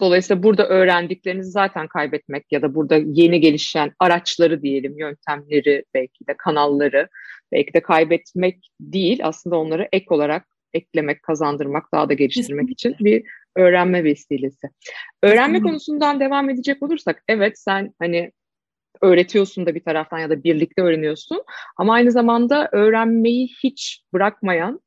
Dolayısıyla 0.00 0.42
burada 0.42 0.68
öğrendiklerinizi 0.68 1.50
zaten 1.50 1.88
kaybetmek 1.88 2.52
ya 2.52 2.62
da 2.62 2.74
burada 2.74 2.96
yeni 2.96 3.40
gelişen 3.40 3.92
araçları 3.98 4.62
diyelim, 4.62 4.98
yöntemleri 4.98 5.84
belki 5.94 6.26
de 6.26 6.36
kanalları 6.38 7.08
belki 7.52 7.74
de 7.74 7.82
kaybetmek 7.82 8.70
değil 8.80 9.20
aslında 9.22 9.56
onları 9.56 9.88
ek 9.92 10.06
olarak 10.08 10.46
eklemek, 10.74 11.22
kazandırmak, 11.22 11.92
daha 11.92 12.08
da 12.08 12.14
geliştirmek 12.14 12.70
için 12.70 12.96
bir 13.00 13.24
öğrenme 13.56 14.04
vesilesi. 14.04 14.70
Öğrenme 15.22 15.60
konusundan 15.60 16.20
devam 16.20 16.50
edecek 16.50 16.82
olursak 16.82 17.22
evet 17.28 17.58
sen 17.58 17.94
hani 17.98 18.32
öğretiyorsun 19.02 19.66
da 19.66 19.74
bir 19.74 19.80
taraftan 19.80 20.18
ya 20.18 20.30
da 20.30 20.44
birlikte 20.44 20.82
öğreniyorsun. 20.82 21.42
Ama 21.76 21.94
aynı 21.94 22.12
zamanda 22.12 22.68
öğrenmeyi 22.72 23.48
hiç 23.62 24.02
bırakmayan 24.12 24.80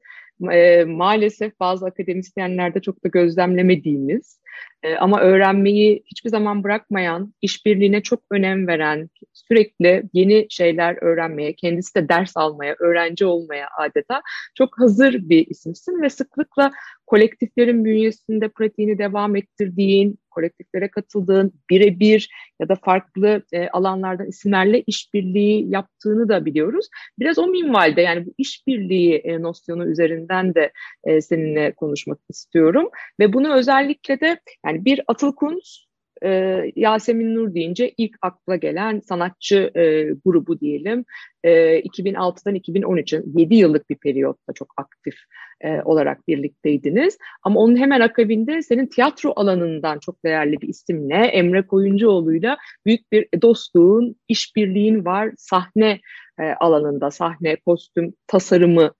e, 0.51 0.83
maalesef 0.83 1.59
bazı 1.59 1.85
akademisyenlerde 1.85 2.81
çok 2.81 3.03
da 3.03 3.09
gözlemlemediğimiz 3.09 4.39
e, 4.83 4.95
ama 4.95 5.21
öğrenmeyi 5.21 6.03
hiçbir 6.05 6.29
zaman 6.29 6.63
bırakmayan, 6.63 7.33
işbirliğine 7.41 8.03
çok 8.03 8.23
önem 8.31 8.67
veren, 8.67 9.09
sürekli 9.33 10.03
yeni 10.13 10.47
şeyler 10.49 11.03
öğrenmeye, 11.03 11.55
kendisi 11.55 11.95
de 11.95 12.09
ders 12.09 12.37
almaya, 12.37 12.75
öğrenci 12.79 13.25
olmaya 13.25 13.67
adeta 13.77 14.21
çok 14.55 14.79
hazır 14.79 15.29
bir 15.29 15.47
isimsin 15.47 16.01
ve 16.01 16.09
sıklıkla 16.09 16.71
kolektiflerin 17.07 17.85
bünyesinde 17.85 18.49
pratiğini 18.49 18.97
devam 18.97 19.35
ettirdiğin, 19.35 20.19
kolektiflere 20.39 20.87
katıldığın, 20.87 21.53
birebir 21.69 22.29
ya 22.61 22.69
da 22.69 22.75
farklı 22.75 23.43
e, 23.51 23.67
alanlardan 23.69 24.27
isimlerle 24.27 24.83
işbirliği 24.87 25.69
yaptığını 25.69 26.29
da 26.29 26.45
biliyoruz. 26.45 26.87
Biraz 27.19 27.39
o 27.39 27.47
minvalde 27.47 28.01
yani 28.01 28.25
bu 28.25 28.33
işbirliği 28.37 29.15
e, 29.15 29.41
nosyonu 29.41 29.87
üzerinden 29.87 30.55
de 30.55 30.71
e, 31.03 31.21
seninle 31.21 31.71
konuşmak 31.71 32.19
istiyorum. 32.29 32.89
Ve 33.19 33.33
bunu 33.33 33.53
özellikle 33.53 34.19
de 34.19 34.39
yani 34.65 34.85
bir 34.85 35.01
Atıl 35.07 35.35
Kunz 35.35 35.88
e, 36.23 36.61
Yasemin 36.75 37.35
Nur 37.35 37.53
deyince 37.53 37.93
ilk 37.97 38.15
akla 38.21 38.55
gelen 38.55 38.99
sanatçı 38.99 39.71
e, 39.75 40.03
grubu 40.25 40.59
diyelim. 40.59 41.05
E, 41.43 41.79
2006'dan 41.79 42.55
2013'e 42.55 43.23
7 43.41 43.55
yıllık 43.55 43.89
bir 43.89 43.95
periyotta 43.95 44.53
çok 44.53 44.73
aktif 44.77 45.15
e, 45.61 45.81
olarak 45.81 46.27
birlikteydiniz. 46.27 47.17
Ama 47.43 47.59
onun 47.59 47.77
hemen 47.77 47.99
akabinde 47.99 48.61
senin 48.61 48.85
tiyatro 48.85 49.33
alanından 49.35 49.99
çok 49.99 50.25
değerli 50.25 50.61
bir 50.61 50.67
isimle 50.67 51.15
Emre 51.15 51.67
Koyuncuoğlu'yla 51.67 52.57
büyük 52.85 53.11
bir 53.11 53.27
dostluğun, 53.41 54.15
işbirliğin 54.27 55.05
var 55.05 55.31
sahne 55.37 55.99
e, 56.39 56.43
alanında, 56.43 57.11
sahne, 57.11 57.55
kostüm, 57.55 58.13
tasarımı 58.27 58.91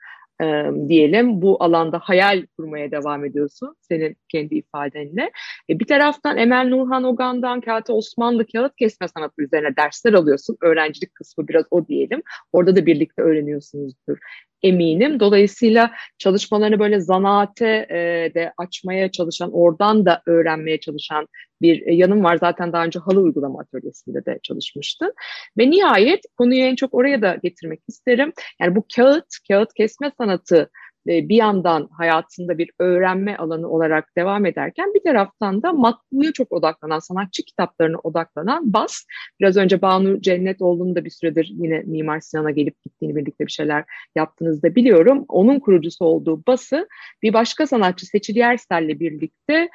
e, 0.42 0.46
diyelim 0.88 1.42
bu 1.42 1.64
alanda 1.64 2.00
hayal 2.00 2.46
kurmaya 2.58 2.92
devam 2.92 3.26
ediyorsun 3.26 3.76
senin 3.82 4.18
kendi 4.30 4.56
ifadenle. 4.56 5.32
E, 5.70 5.80
bir 5.80 5.86
taraftan 5.86 6.38
Emel 6.38 6.68
Nurhan 6.68 7.04
Ogan'dan 7.04 7.62
Kağıt 7.62 7.90
Osmanlı 7.90 8.46
kağıt 8.48 8.76
kesme 8.76 9.08
sanatı 9.08 9.42
üzerine 9.42 9.76
dersler 9.76 10.14
alıyorsun. 10.14 10.58
Öğrencilik 10.62 11.16
kısmı 11.16 11.48
biraz 11.48 11.66
o 11.72 11.88
diyelim. 11.88 12.22
Orada 12.54 12.76
da 12.76 12.86
birlikte 12.86 13.22
öğreniyorsunuzdur 13.22 14.18
eminim. 14.64 15.20
Dolayısıyla 15.20 15.92
çalışmalarını 16.18 16.80
böyle 16.80 17.00
zanaate 17.00 17.88
e, 17.90 17.96
de 18.34 18.54
açmaya 18.58 19.12
çalışan, 19.12 19.52
oradan 19.54 20.06
da 20.06 20.22
öğrenmeye 20.26 20.80
çalışan 20.80 21.28
bir 21.62 21.88
yanım 21.88 22.24
var. 22.24 22.38
Zaten 22.38 22.74
daha 22.74 22.86
önce 22.86 23.00
halı 23.00 23.20
uygulama 23.20 23.60
atölyesinde 23.60 24.26
de 24.26 24.40
çalışmıştın. 24.44 25.14
Ve 25.58 25.70
nihayet 25.70 26.20
konuyu 26.38 26.62
en 26.62 26.76
çok 26.76 26.94
oraya 26.94 27.22
da 27.22 27.38
getirmek 27.44 27.80
isterim. 27.88 28.34
Yani 28.62 28.76
bu 28.76 28.86
kağıt, 28.96 29.26
kağıt 29.48 29.74
kesme 29.74 30.12
sanatı 30.18 30.70
bir 31.10 31.36
yandan 31.36 31.90
hayatında 31.92 32.58
bir 32.58 32.72
öğrenme 32.80 33.36
alanı 33.36 33.70
olarak 33.70 34.16
devam 34.18 34.46
ederken 34.46 34.94
bir 34.94 35.04
taraftan 35.04 35.64
da 35.64 35.74
matbuya 35.74 36.32
çok 36.32 36.52
odaklanan, 36.52 37.00
sanatçı 37.00 37.44
kitaplarına 37.44 37.98
odaklanan 38.04 38.74
BAS. 38.74 39.06
Biraz 39.40 39.58
önce 39.58 39.82
Banu 39.82 40.22
Cennetoğlu'nun 40.22 40.96
da 40.96 41.06
bir 41.06 41.10
süredir 41.10 41.52
yine 41.54 41.80
Mimar 41.86 42.20
Sinan'a 42.20 42.52
gelip 42.52 42.84
gittiğini 42.84 43.16
birlikte 43.16 43.46
bir 43.46 43.52
şeyler 43.52 43.84
yaptığınızda 44.16 44.76
biliyorum. 44.76 45.26
Onun 45.28 45.60
kurucusu 45.60 46.06
olduğu 46.06 46.46
BAS'ı 46.48 46.88
bir 47.24 47.34
başka 47.34 47.68
sanatçı 47.68 48.06
Seçil 48.06 48.36
Yersel'le 48.36 49.00
birlikte 49.00 49.70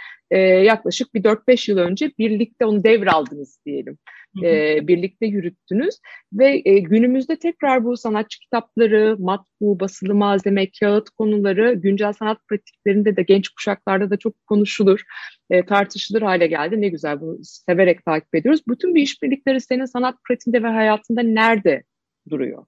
yaklaşık 0.64 1.14
bir 1.14 1.22
4-5 1.22 1.70
yıl 1.70 1.78
önce 1.78 2.12
birlikte 2.18 2.66
onu 2.66 2.84
devraldınız 2.84 3.58
diyelim 3.66 3.98
e, 4.42 4.78
birlikte 4.88 5.26
yürüttünüz 5.26 5.94
ve 6.32 6.62
e, 6.64 6.78
günümüzde 6.78 7.36
tekrar 7.36 7.84
bu 7.84 7.96
sanatçı 7.96 8.40
kitapları, 8.40 9.16
matbu, 9.18 9.80
basılı 9.80 10.14
malzeme, 10.14 10.70
kağıt 10.80 11.10
konuları 11.10 11.74
güncel 11.74 12.12
sanat 12.12 12.38
pratiklerinde 12.48 13.16
de 13.16 13.22
genç 13.22 13.48
kuşaklarda 13.48 14.10
da 14.10 14.16
çok 14.16 14.46
konuşulur, 14.46 15.02
e, 15.50 15.66
tartışılır 15.66 16.22
hale 16.22 16.46
geldi. 16.46 16.80
Ne 16.80 16.88
güzel 16.88 17.20
bunu 17.20 17.38
severek 17.42 18.04
takip 18.04 18.34
ediyoruz. 18.34 18.60
Bütün 18.68 18.94
bu 18.94 18.98
işbirlikleri 18.98 19.60
senin 19.60 19.84
sanat 19.84 20.14
pratiğinde 20.28 20.62
ve 20.62 20.68
hayatında 20.68 21.22
nerede 21.22 21.82
duruyor? 22.30 22.66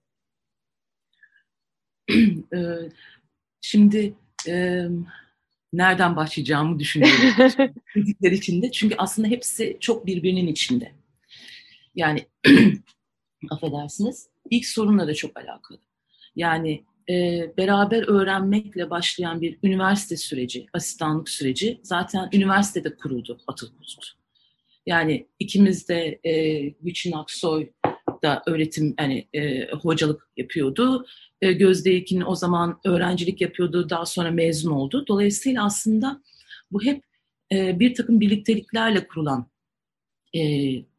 Şimdi 3.61 4.14
e, 4.49 4.85
nereden 5.73 6.16
başlayacağımı 6.16 6.78
düşünüyorum. 6.78 7.75
Dedikleri 7.96 8.35
içinde. 8.35 8.70
Çünkü 8.73 8.94
aslında 8.99 9.28
hepsi 9.28 9.76
çok 9.80 10.06
birbirinin 10.06 10.46
içinde. 10.46 10.92
Yani 11.97 12.26
affedersiniz 13.50 14.29
ilk 14.50 14.67
sorunla 14.67 15.07
da 15.07 15.15
çok 15.15 15.37
alakalı. 15.37 15.79
Yani 16.37 16.85
e, 17.11 17.15
beraber 17.57 18.09
öğrenmekle 18.09 18.91
başlayan 18.91 19.41
bir 19.41 19.59
üniversite 19.62 20.17
süreci, 20.17 20.67
asistanlık 20.73 21.29
süreci 21.29 21.81
zaten 21.83 22.29
üniversitede 22.33 22.97
kuruldu 22.97 23.38
Atıl 23.47 23.69
Yani 24.87 25.26
ikimiz 25.38 25.88
de 25.88 26.21
e, 26.25 26.59
Gülçin 26.69 27.12
Aksoy 27.12 27.71
da 28.23 28.43
öğretim 28.47 28.95
yani 28.99 29.29
e, 29.33 29.71
hocalık 29.71 30.29
yapıyordu. 30.37 31.07
E, 31.41 31.53
Gözde 31.53 31.91
Ekin 31.91 32.21
o 32.26 32.35
zaman 32.35 32.81
öğrencilik 32.85 33.41
yapıyordu. 33.41 33.91
Daha 33.91 34.07
sonra 34.07 34.31
mezun 34.31 34.71
oldu. 34.71 35.05
Dolayısıyla 35.09 35.65
aslında 35.65 36.23
bu 36.73 36.85
hep 36.85 37.05
e, 37.53 37.81
bir 37.81 37.95
takım 37.95 38.21
birlikteliklerle 38.21 39.07
kurulan 39.07 39.50
e, 40.35 40.41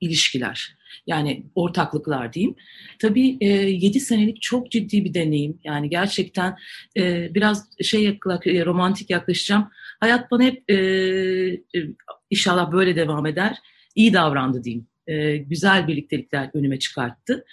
ilişkiler. 0.01 0.76
Yani 1.07 1.43
ortaklıklar 1.55 2.33
diyeyim. 2.33 2.55
Tabii 2.99 3.37
e, 3.41 3.47
7 3.47 3.99
senelik 3.99 4.41
çok 4.41 4.71
ciddi 4.71 5.05
bir 5.05 5.13
deneyim. 5.13 5.59
Yani 5.63 5.89
gerçekten 5.89 6.55
e, 6.97 7.33
biraz 7.35 7.69
şey 7.81 8.07
e, 8.07 8.65
romantik 8.65 9.09
yaklaşacağım. 9.09 9.69
Hayat 9.99 10.31
bana 10.31 10.43
hep 10.43 10.71
e, 10.71 10.75
e, 10.75 11.79
inşallah 12.29 12.71
böyle 12.71 12.95
devam 12.95 13.25
eder. 13.25 13.57
İyi 13.95 14.13
davrandı 14.13 14.63
diyeyim. 14.63 14.87
E, 15.07 15.37
güzel 15.37 15.87
birliktelikler 15.87 16.49
önüme 16.53 16.79
çıkarttı. 16.79 17.45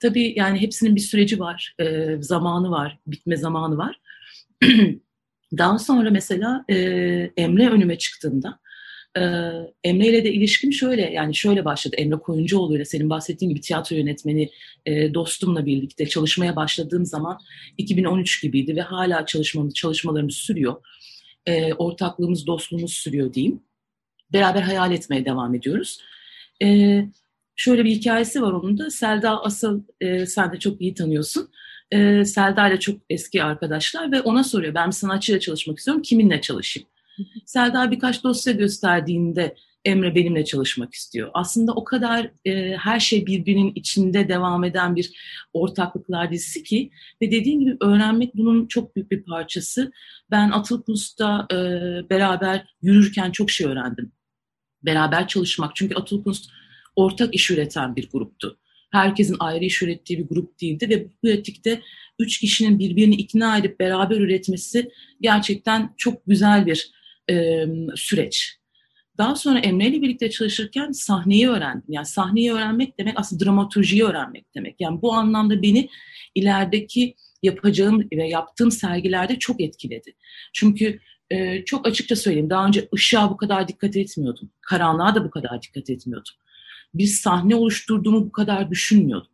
Tabii 0.00 0.34
yani 0.36 0.60
hepsinin 0.60 0.96
bir 0.96 1.00
süreci 1.00 1.40
var, 1.40 1.74
e, 1.80 2.16
zamanı 2.20 2.70
var, 2.70 2.98
bitme 3.06 3.36
zamanı 3.36 3.76
var. 3.76 4.00
Daha 5.58 5.78
sonra 5.78 6.10
mesela 6.10 6.64
e, 6.68 6.74
Emre 7.36 7.68
önüme 7.70 7.98
çıktığında 7.98 8.58
e, 9.18 9.20
Emre 9.84 10.06
ile 10.06 10.24
de 10.24 10.32
ilişkim 10.32 10.72
şöyle 10.72 11.02
yani 11.02 11.34
şöyle 11.34 11.64
başladı. 11.64 11.96
Emre 11.96 12.16
Koyuncuoğlu 12.16 12.76
ile 12.76 12.84
senin 12.84 13.10
bahsettiğin 13.10 13.50
gibi 13.50 13.60
tiyatro 13.60 13.96
yönetmeni 13.96 14.50
e, 14.86 15.14
dostumla 15.14 15.66
birlikte 15.66 16.08
çalışmaya 16.08 16.56
başladığım 16.56 17.06
zaman 17.06 17.38
2013 17.78 18.42
gibiydi 18.42 18.76
ve 18.76 18.80
hala 18.80 19.26
çalışmamız 19.26 19.74
çalışmalarımız 19.74 20.34
sürüyor. 20.34 20.76
E, 21.46 21.72
ortaklığımız, 21.72 22.46
dostluğumuz 22.46 22.92
sürüyor 22.92 23.34
diyeyim. 23.34 23.62
Beraber 24.32 24.62
hayal 24.62 24.92
etmeye 24.92 25.24
devam 25.24 25.54
ediyoruz. 25.54 26.00
E, 26.62 26.98
şöyle 27.56 27.84
bir 27.84 27.90
hikayesi 27.90 28.42
var 28.42 28.52
onun 28.52 28.78
da. 28.78 28.90
Selda 28.90 29.44
Asıl 29.44 29.82
e, 30.00 30.26
sen 30.26 30.52
de 30.52 30.58
çok 30.58 30.80
iyi 30.80 30.94
tanıyorsun. 30.94 31.50
E, 31.90 32.24
Selda 32.24 32.68
ile 32.68 32.80
çok 32.80 33.00
eski 33.10 33.42
arkadaşlar 33.42 34.12
ve 34.12 34.20
ona 34.20 34.44
soruyor 34.44 34.74
ben 34.74 34.90
sanatçıyla 34.90 35.40
çalışmak 35.40 35.78
istiyorum 35.78 36.02
kiminle 36.02 36.40
çalışayım? 36.40 36.88
Selda 37.46 37.90
birkaç 37.90 38.24
dosya 38.24 38.52
gösterdiğinde 38.52 39.54
Emre 39.84 40.14
benimle 40.14 40.44
çalışmak 40.44 40.94
istiyor. 40.94 41.30
Aslında 41.34 41.72
o 41.72 41.84
kadar 41.84 42.30
e, 42.44 42.76
her 42.76 43.00
şey 43.00 43.26
birbirinin 43.26 43.72
içinde 43.74 44.28
devam 44.28 44.64
eden 44.64 44.96
bir 44.96 45.10
ortaklıklar 45.52 46.30
dizisi 46.30 46.62
ki 46.62 46.90
ve 47.22 47.30
dediğim 47.30 47.60
gibi 47.60 47.76
öğrenmek 47.80 48.36
bunun 48.36 48.66
çok 48.66 48.96
büyük 48.96 49.10
bir 49.10 49.22
parçası. 49.22 49.92
Ben 50.30 50.50
Atıl 50.50 50.82
Kunst'ta 50.82 51.46
e, 51.52 51.56
beraber 52.10 52.66
yürürken 52.82 53.30
çok 53.30 53.50
şey 53.50 53.66
öğrendim. 53.66 54.12
Beraber 54.82 55.28
çalışmak. 55.28 55.76
Çünkü 55.76 55.94
Atıl 55.94 56.24
Kunst 56.24 56.50
ortak 56.96 57.34
iş 57.34 57.50
üreten 57.50 57.96
bir 57.96 58.10
gruptu. 58.10 58.58
Herkesin 58.90 59.36
ayrı 59.40 59.64
iş 59.64 59.82
ürettiği 59.82 60.18
bir 60.18 60.28
grup 60.28 60.60
değildi 60.60 60.88
ve 60.88 61.04
bu 61.04 61.10
pratikte 61.22 61.82
üç 62.18 62.38
kişinin 62.38 62.78
birbirini 62.78 63.14
ikna 63.14 63.58
edip 63.58 63.80
beraber 63.80 64.16
üretmesi 64.16 64.90
gerçekten 65.20 65.94
çok 65.96 66.26
güzel 66.26 66.66
bir 66.66 66.97
e, 67.30 67.66
süreç. 67.94 68.58
Daha 69.18 69.36
sonra 69.36 69.58
Emre 69.58 69.86
ile 69.86 70.02
birlikte 70.02 70.30
çalışırken 70.30 70.92
sahneyi 70.92 71.48
öğrendim. 71.48 71.84
Yani 71.88 72.06
sahneyi 72.06 72.52
öğrenmek 72.52 72.98
demek 72.98 73.14
aslında 73.16 73.44
dramaturjiyi 73.44 74.04
öğrenmek 74.04 74.54
demek. 74.54 74.76
Yani 74.80 75.02
bu 75.02 75.12
anlamda 75.12 75.62
beni 75.62 75.88
ilerideki 76.34 77.14
yapacağım 77.42 78.08
ve 78.12 78.28
yaptığım 78.28 78.70
sergilerde 78.70 79.38
çok 79.38 79.60
etkiledi. 79.60 80.14
Çünkü 80.52 81.00
e, 81.30 81.64
çok 81.64 81.86
açıkça 81.86 82.16
söyleyeyim 82.16 82.50
daha 82.50 82.66
önce 82.66 82.88
ışığa 82.94 83.30
bu 83.30 83.36
kadar 83.36 83.68
dikkat 83.68 83.96
etmiyordum. 83.96 84.50
Karanlığa 84.60 85.14
da 85.14 85.24
bu 85.24 85.30
kadar 85.30 85.62
dikkat 85.62 85.90
etmiyordum. 85.90 86.32
Bir 86.94 87.06
sahne 87.06 87.54
oluşturduğumu 87.54 88.26
bu 88.26 88.32
kadar 88.32 88.70
düşünmüyordum. 88.70 89.30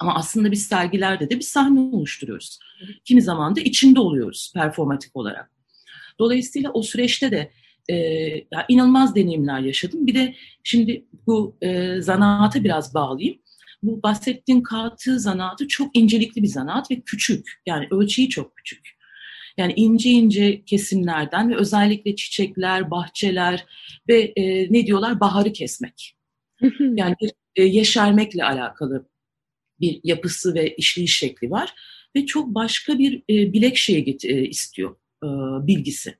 Ama 0.00 0.14
aslında 0.14 0.52
biz 0.52 0.66
sergilerde 0.66 1.30
de 1.30 1.36
bir 1.36 1.44
sahne 1.44 1.80
oluşturuyoruz. 1.80 2.58
Kimi 3.04 3.22
zaman 3.22 3.56
da 3.56 3.60
içinde 3.60 4.00
oluyoruz 4.00 4.52
performatik 4.54 5.16
olarak. 5.16 5.57
Dolayısıyla 6.18 6.70
o 6.72 6.82
süreçte 6.82 7.30
de 7.30 7.50
e, 7.88 7.94
ya 8.52 8.66
inanılmaz 8.68 9.14
deneyimler 9.14 9.60
yaşadım. 9.60 10.06
Bir 10.06 10.14
de 10.14 10.34
şimdi 10.64 11.04
bu 11.26 11.56
e, 11.62 12.00
zanaata 12.00 12.64
biraz 12.64 12.94
bağlayayım. 12.94 13.38
Bu 13.82 14.02
bahsettiğin 14.02 14.60
kağıtı 14.60 15.20
zanaatı 15.20 15.68
çok 15.68 15.96
incelikli 15.96 16.42
bir 16.42 16.48
zanaat 16.48 16.90
ve 16.90 17.00
küçük. 17.00 17.62
Yani 17.66 17.86
ölçeği 17.90 18.28
çok 18.28 18.56
küçük. 18.56 18.98
Yani 19.58 19.72
ince 19.76 20.10
ince 20.10 20.64
kesimlerden 20.64 21.50
ve 21.50 21.56
özellikle 21.56 22.16
çiçekler, 22.16 22.90
bahçeler 22.90 23.66
ve 24.08 24.32
e, 24.36 24.72
ne 24.72 24.86
diyorlar 24.86 25.20
baharı 25.20 25.52
kesmek. 25.52 26.16
yani 26.80 27.14
bir 27.20 27.30
e, 27.56 27.64
yeşermekle 27.64 28.44
alakalı 28.44 29.08
bir 29.80 30.00
yapısı 30.04 30.54
ve 30.54 30.74
işleyiş 30.74 31.18
şekli 31.18 31.50
var 31.50 31.74
ve 32.16 32.26
çok 32.26 32.54
başka 32.54 32.98
bir 32.98 33.18
e, 33.18 33.52
bilek 33.52 33.76
şeyi 33.76 34.18
e, 34.24 34.46
istiyor 34.46 34.96
e, 35.24 35.28
bilgisi. 35.66 36.14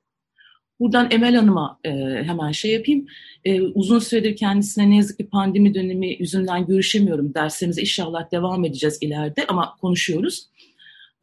Buradan 0.79 1.07
Emel 1.11 1.35
Hanım'a 1.35 1.79
e, 1.83 1.89
hemen 2.23 2.51
şey 2.51 2.71
yapayım. 2.71 3.07
E, 3.45 3.61
uzun 3.61 3.99
süredir 3.99 4.35
kendisine 4.35 4.89
ne 4.89 4.95
yazık 4.97 5.17
ki 5.17 5.29
pandemi 5.29 5.73
dönemi 5.73 6.15
yüzünden 6.19 6.65
görüşemiyorum. 6.65 7.33
Derslerimize 7.33 7.81
inşallah 7.81 8.31
devam 8.31 8.65
edeceğiz 8.65 8.97
ileride 9.01 9.45
ama 9.47 9.75
konuşuyoruz. 9.81 10.49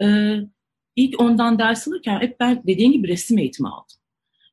E, 0.02 0.36
ilk 0.96 1.20
ondan 1.20 1.58
ders 1.58 1.88
alırken 1.88 2.20
hep 2.20 2.40
ben 2.40 2.62
dediğim 2.66 2.92
gibi 2.92 3.08
resim 3.08 3.38
eğitimi 3.38 3.68
aldım. 3.68 3.96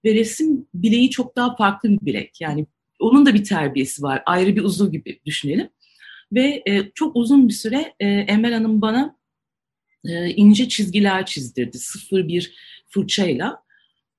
Ve 0.05 0.13
resim 0.13 0.67
bileği 0.73 1.09
çok 1.09 1.35
daha 1.35 1.55
farklı 1.55 1.89
bir 1.89 2.05
bilek. 2.05 2.41
Yani 2.41 2.65
onun 2.99 3.25
da 3.25 3.33
bir 3.33 3.43
terbiyesi 3.43 4.03
var. 4.03 4.23
Ayrı 4.25 4.55
bir 4.55 4.63
uzuv 4.63 4.91
gibi 4.91 5.19
düşünelim. 5.25 5.69
Ve 6.31 6.63
e, 6.65 6.91
çok 6.95 7.15
uzun 7.15 7.47
bir 7.47 7.53
süre 7.53 7.93
e, 7.99 8.07
Emel 8.07 8.53
Hanım 8.53 8.81
bana 8.81 9.17
e, 10.05 10.29
ince 10.29 10.69
çizgiler 10.69 11.25
çizdirdi. 11.25 11.77
Sıfır 11.77 12.27
bir 12.27 12.53
fırçayla, 12.93 13.63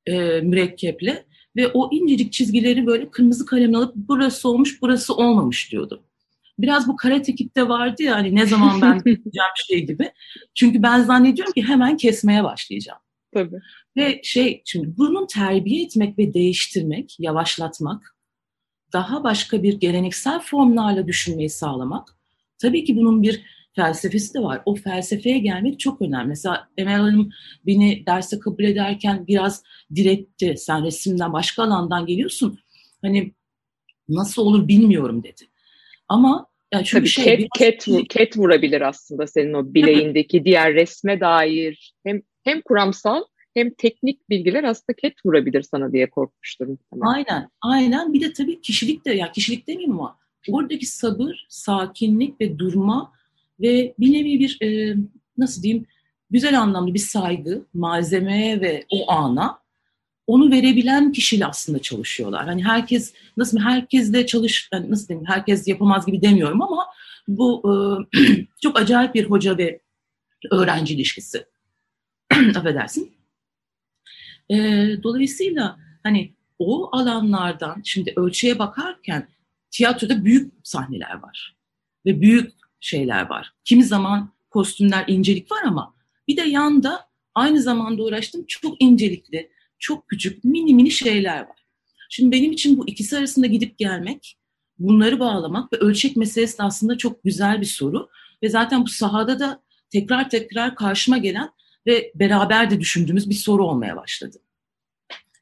e, 0.06 0.40
mürekkeple 0.40 1.24
ve 1.56 1.68
o 1.68 1.90
incecik 1.92 2.32
çizgileri 2.32 2.86
böyle 2.86 3.10
kırmızı 3.10 3.46
kalemle 3.46 3.76
alıp 3.76 3.92
burası 3.96 4.48
olmuş, 4.48 4.82
burası 4.82 5.14
olmamış 5.14 5.72
diyordu. 5.72 6.04
Biraz 6.58 6.88
bu 6.88 6.96
karate 6.96 7.34
kipte 7.34 7.68
vardı 7.68 8.02
ya 8.02 8.14
hani 8.14 8.34
ne 8.34 8.46
zaman 8.46 8.82
ben 8.82 8.94
yapacağım 8.94 9.52
şey 9.68 9.86
gibi. 9.86 10.12
Çünkü 10.54 10.82
ben 10.82 11.02
zannediyorum 11.02 11.52
ki 11.52 11.62
hemen 11.62 11.96
kesmeye 11.96 12.44
başlayacağım. 12.44 12.98
Tabii. 13.34 13.60
Ve 13.96 14.20
şey 14.22 14.62
şimdi 14.64 14.96
bunun 14.96 15.26
terbiye 15.26 15.84
etmek 15.84 16.18
ve 16.18 16.34
değiştirmek, 16.34 17.16
yavaşlatmak, 17.18 18.16
daha 18.92 19.24
başka 19.24 19.62
bir 19.62 19.74
geleneksel 19.80 20.40
formlarla 20.40 21.06
düşünmeyi 21.06 21.50
sağlamak. 21.50 22.16
Tabii 22.58 22.84
ki 22.84 22.96
bunun 22.96 23.22
bir 23.22 23.42
felsefesi 23.76 24.34
de 24.34 24.40
var. 24.40 24.62
O 24.64 24.74
felsefeye 24.74 25.38
gelmek 25.38 25.80
çok 25.80 26.02
önemli. 26.02 26.28
Mesela 26.28 26.68
Emel 26.76 27.00
Hanım 27.00 27.30
beni 27.66 28.06
derse 28.06 28.38
kabul 28.38 28.64
ederken 28.64 29.26
biraz 29.26 29.62
diretti. 29.94 30.54
Sen 30.56 30.84
resimden 30.84 31.32
başka 31.32 31.62
alandan 31.62 32.06
geliyorsun. 32.06 32.58
Hani 33.02 33.32
nasıl 34.08 34.42
olur 34.42 34.68
bilmiyorum 34.68 35.22
dedi. 35.22 35.42
Ama 36.08 36.46
yani 36.72 36.84
çünkü 36.84 37.00
Tabii 37.00 37.08
şey, 37.08 37.48
ket, 37.58 37.86
biraz... 37.86 38.02
ket, 38.08 38.36
vurabilir 38.36 38.80
aslında 38.80 39.26
senin 39.26 39.54
o 39.54 39.74
bileğindeki 39.74 40.44
diğer 40.44 40.74
resme 40.74 41.20
dair 41.20 41.94
hem 42.06 42.22
hem 42.44 42.62
kuramsal 42.62 43.22
hem 43.54 43.74
teknik 43.74 44.30
bilgiler 44.30 44.64
aslında 44.64 44.96
ket 44.96 45.14
vurabilir 45.26 45.62
sana 45.62 45.92
diye 45.92 46.10
korkmuştum. 46.10 46.78
Aynen, 47.00 47.50
aynen. 47.60 48.12
Bir 48.12 48.20
de 48.20 48.32
tabii 48.32 48.60
kişilik 48.60 49.04
de, 49.04 49.12
ya 49.12 49.32
kişilik 49.32 49.66
demeyeyim 49.66 50.00
ama 50.00 50.18
oradaki 50.48 50.86
sabır, 50.86 51.46
sakinlik 51.48 52.40
ve 52.40 52.58
durma 52.58 53.12
ve 53.60 53.94
bir 53.98 54.12
nevi 54.12 54.40
bir 54.40 54.58
e, 54.62 54.96
nasıl 55.38 55.62
diyeyim 55.62 55.86
güzel 56.30 56.60
anlamda 56.60 56.94
bir 56.94 56.98
saygı 56.98 57.66
malzemeye 57.74 58.60
ve 58.60 58.84
o 58.90 59.10
ana 59.12 59.64
onu 60.26 60.50
verebilen 60.50 61.12
kişiyle 61.12 61.46
aslında 61.46 61.78
çalışıyorlar. 61.78 62.46
Hani 62.46 62.64
herkes 62.64 63.14
nasıl 63.36 63.58
herkesle 63.58 64.26
çalış 64.26 64.68
yani 64.72 64.90
nasıl 64.90 65.08
diyeyim 65.08 65.26
herkes 65.26 65.68
yapamaz 65.68 66.06
gibi 66.06 66.22
demiyorum 66.22 66.62
ama 66.62 66.86
bu 67.28 67.62
e, 67.64 67.72
çok 68.62 68.78
acayip 68.78 69.14
bir 69.14 69.24
hoca 69.24 69.58
ve 69.58 69.80
öğrenci 70.50 70.94
ilişkisi. 70.94 71.46
Affedersin. 72.56 73.12
E, 74.50 74.56
dolayısıyla 75.02 75.78
hani 76.02 76.34
o 76.58 76.96
alanlardan 76.96 77.82
şimdi 77.84 78.12
ölçüye 78.16 78.58
bakarken 78.58 79.28
tiyatroda 79.70 80.24
büyük 80.24 80.52
sahneler 80.62 81.14
var 81.14 81.56
ve 82.06 82.20
büyük 82.20 82.52
şeyler 82.84 83.26
var. 83.26 83.52
Kimi 83.64 83.84
zaman 83.84 84.32
kostümler 84.50 85.04
incelik 85.08 85.52
var 85.52 85.62
ama 85.64 85.94
bir 86.28 86.36
de 86.36 86.42
yanda 86.42 87.08
aynı 87.34 87.62
zamanda 87.62 88.02
uğraştığım 88.02 88.44
çok 88.46 88.82
incelikli, 88.82 89.50
çok 89.78 90.08
küçük, 90.08 90.44
mini 90.44 90.74
mini 90.74 90.90
şeyler 90.90 91.40
var. 91.40 91.66
Şimdi 92.10 92.36
benim 92.36 92.52
için 92.52 92.78
bu 92.78 92.88
ikisi 92.88 93.18
arasında 93.18 93.46
gidip 93.46 93.78
gelmek, 93.78 94.36
bunları 94.78 95.20
bağlamak 95.20 95.72
ve 95.72 95.76
ölçek 95.76 96.16
meselesi 96.16 96.62
aslında 96.62 96.98
çok 96.98 97.24
güzel 97.24 97.60
bir 97.60 97.66
soru. 97.66 98.08
Ve 98.42 98.48
zaten 98.48 98.82
bu 98.82 98.88
sahada 98.88 99.38
da 99.38 99.62
tekrar 99.90 100.30
tekrar 100.30 100.74
karşıma 100.74 101.18
gelen 101.18 101.50
ve 101.86 102.12
beraber 102.14 102.70
de 102.70 102.80
düşündüğümüz 102.80 103.30
bir 103.30 103.34
soru 103.34 103.66
olmaya 103.66 103.96
başladı. 103.96 104.36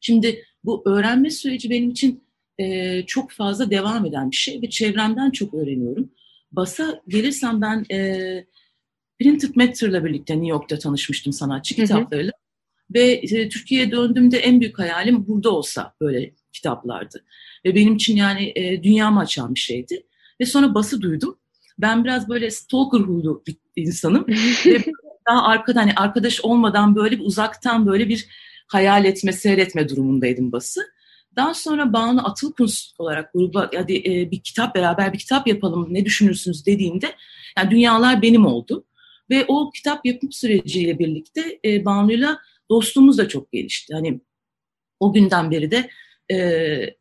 Şimdi 0.01 0.45
bu 0.65 0.83
öğrenme 0.87 1.31
süreci 1.31 1.71
benim 1.71 1.91
için 1.91 2.25
e, 2.59 3.03
çok 3.07 3.31
fazla 3.31 3.71
devam 3.71 4.07
eden 4.07 4.31
bir 4.31 4.37
şey 4.37 4.63
ve 4.63 4.71
çevremden 4.71 5.31
çok 5.31 5.55
öğreniyorum. 5.55 6.11
Basa 6.53 7.03
gelirsem 7.09 7.61
ben 7.61 7.85
e, 7.91 8.47
Printed 9.21 9.55
Matter'la 9.55 10.05
birlikte 10.05 10.35
New 10.35 10.49
York'ta 10.49 10.79
tanışmıştım 10.79 11.33
sanatçı 11.33 11.75
kitaplarıyla. 11.75 12.33
Ve 12.95 13.13
e, 13.13 13.49
Türkiye'ye 13.49 13.91
döndüğümde 13.91 14.39
en 14.39 14.61
büyük 14.61 14.79
hayalim 14.79 15.27
burada 15.27 15.51
olsa 15.51 15.95
böyle 16.01 16.35
kitaplardı. 16.53 17.25
Ve 17.65 17.75
benim 17.75 17.95
için 17.95 18.17
yani 18.17 18.53
e, 18.57 18.83
dünyamı 18.83 19.21
açan 19.21 19.55
bir 19.55 19.61
şeydi. 19.61 20.07
Ve 20.41 20.47
sonra 20.47 20.75
bası 20.75 21.01
duydum. 21.01 21.39
Ben 21.79 22.05
biraz 22.05 22.29
böyle 22.29 22.51
stalker 22.51 22.99
huylu 22.99 23.43
bir 23.47 23.57
insanım. 23.77 24.27
ve 24.67 24.85
daha 25.29 25.43
arkada 25.43 25.81
hani 25.81 25.93
arkadaş 25.97 26.41
olmadan 26.41 26.97
böyle 26.97 27.19
bir 27.19 27.25
uzaktan 27.25 27.87
böyle 27.87 28.09
bir 28.09 28.27
hayal 28.67 29.05
etme, 29.05 29.33
seyretme 29.33 29.89
durumundaydım 29.89 30.53
bası. 30.53 30.81
Daha 31.37 31.55
sonra 31.55 31.93
Banu 31.93 32.29
Atılkuns 32.29 32.93
olarak 32.99 33.33
gruba 33.33 33.71
hadi 33.75 33.97
e, 33.97 34.31
bir 34.31 34.41
kitap 34.41 34.75
beraber 34.75 35.13
bir 35.13 35.19
kitap 35.19 35.47
yapalım 35.47 35.87
ne 35.91 36.05
düşünürsünüz 36.05 36.67
dediğinde 36.67 37.15
yani 37.59 37.71
dünyalar 37.71 38.23
benim 38.23 38.47
oldu. 38.47 38.85
Ve 39.31 39.45
o 39.49 39.71
kitap 39.71 40.07
yapım 40.07 40.33
süreciyle 40.33 40.99
birlikte 40.99 41.59
e, 41.65 41.85
Banu'yla 41.85 42.39
dostluğumuz 42.71 43.19
da 43.19 43.29
çok 43.29 43.53
gelişti. 43.53 43.95
Hani 43.95 44.21
o 45.01 45.13
günden 45.13 45.51
beri 45.51 45.71
de 45.71 45.91
e, 46.31 46.37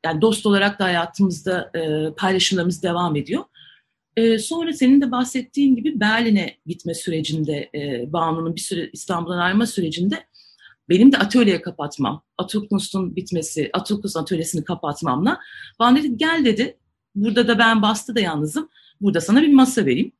yani 0.05 0.21
dost 0.21 0.45
olarak 0.45 0.79
da 0.79 0.83
hayatımızda 0.83 1.71
e, 1.75 2.13
paylaşımlarımız 2.15 2.83
devam 2.83 3.15
ediyor. 3.15 3.43
E, 4.17 4.37
sonra 4.37 4.73
senin 4.73 5.01
de 5.01 5.11
bahsettiğin 5.11 5.75
gibi 5.75 5.99
Berlin'e 5.99 6.57
gitme 6.65 6.93
sürecinde, 6.93 7.69
e, 7.75 8.13
Banu'nun 8.13 8.55
bir 8.55 8.61
süre 8.61 8.89
İstanbul'dan 8.93 9.37
ayrılma 9.37 9.65
sürecinde 9.65 10.25
benim 10.89 11.11
de 11.11 11.17
atölyeye 11.17 11.61
kapatmam, 11.61 12.23
Atuknus'un 12.37 13.15
bitmesi, 13.15 13.69
Atukus 13.73 14.17
atölyesini 14.17 14.63
kapatmamla 14.63 15.39
bana 15.79 15.97
dedi 15.97 16.17
gel 16.17 16.45
dedi, 16.45 16.77
burada 17.15 17.47
da 17.47 17.59
ben 17.59 17.81
bastı 17.81 18.15
da 18.15 18.19
yalnızım, 18.19 18.69
burada 19.01 19.21
sana 19.21 19.41
bir 19.41 19.53
masa 19.53 19.85
vereyim. 19.85 20.11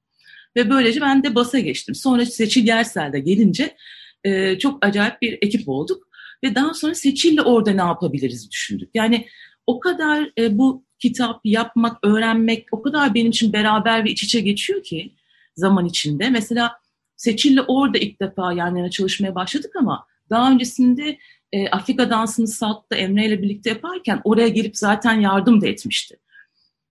Ve 0.55 0.69
böylece 0.69 1.01
ben 1.01 1.23
de 1.23 1.35
basa 1.35 1.59
geçtim. 1.59 1.95
Sonra 1.95 2.25
Seçil 2.25 2.67
Yersel'de 2.67 3.19
gelince 3.19 3.75
e, 4.23 4.59
çok 4.59 4.85
acayip 4.85 5.21
bir 5.21 5.37
ekip 5.41 5.69
olduk. 5.69 6.07
Ve 6.43 6.55
daha 6.55 6.73
sonra 6.73 6.95
Seçil'le 6.95 7.39
orada 7.39 7.71
ne 7.71 7.81
yapabiliriz 7.81 8.51
düşündük. 8.51 8.89
Yani 8.93 9.27
o 9.67 9.79
kadar 9.79 10.31
e, 10.37 10.57
bu 10.57 10.85
kitap 10.99 11.41
yapmak, 11.43 11.97
öğrenmek 12.03 12.67
o 12.71 12.81
kadar 12.81 13.13
benim 13.13 13.29
için 13.29 13.53
beraber 13.53 14.05
ve 14.05 14.11
iç 14.11 14.23
içe 14.23 14.39
geçiyor 14.39 14.83
ki 14.83 15.13
zaman 15.55 15.85
içinde. 15.85 16.29
Mesela 16.29 16.71
Seçil'le 17.17 17.61
orada 17.67 17.97
ilk 17.97 18.21
defa 18.21 18.53
yan 18.53 18.75
yana 18.75 18.89
çalışmaya 18.89 19.35
başladık 19.35 19.71
ama 19.75 20.05
daha 20.31 20.51
öncesinde 20.51 21.17
e, 21.51 21.69
Afrika 21.69 22.09
dansını 22.09 22.47
Salt'ta 22.47 22.95
Emre 22.95 23.25
ile 23.25 23.41
birlikte 23.41 23.69
yaparken 23.69 24.21
oraya 24.23 24.47
gelip 24.47 24.77
zaten 24.77 25.19
yardım 25.19 25.61
da 25.61 25.67
etmişti. 25.67 26.17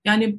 Yani 0.05 0.39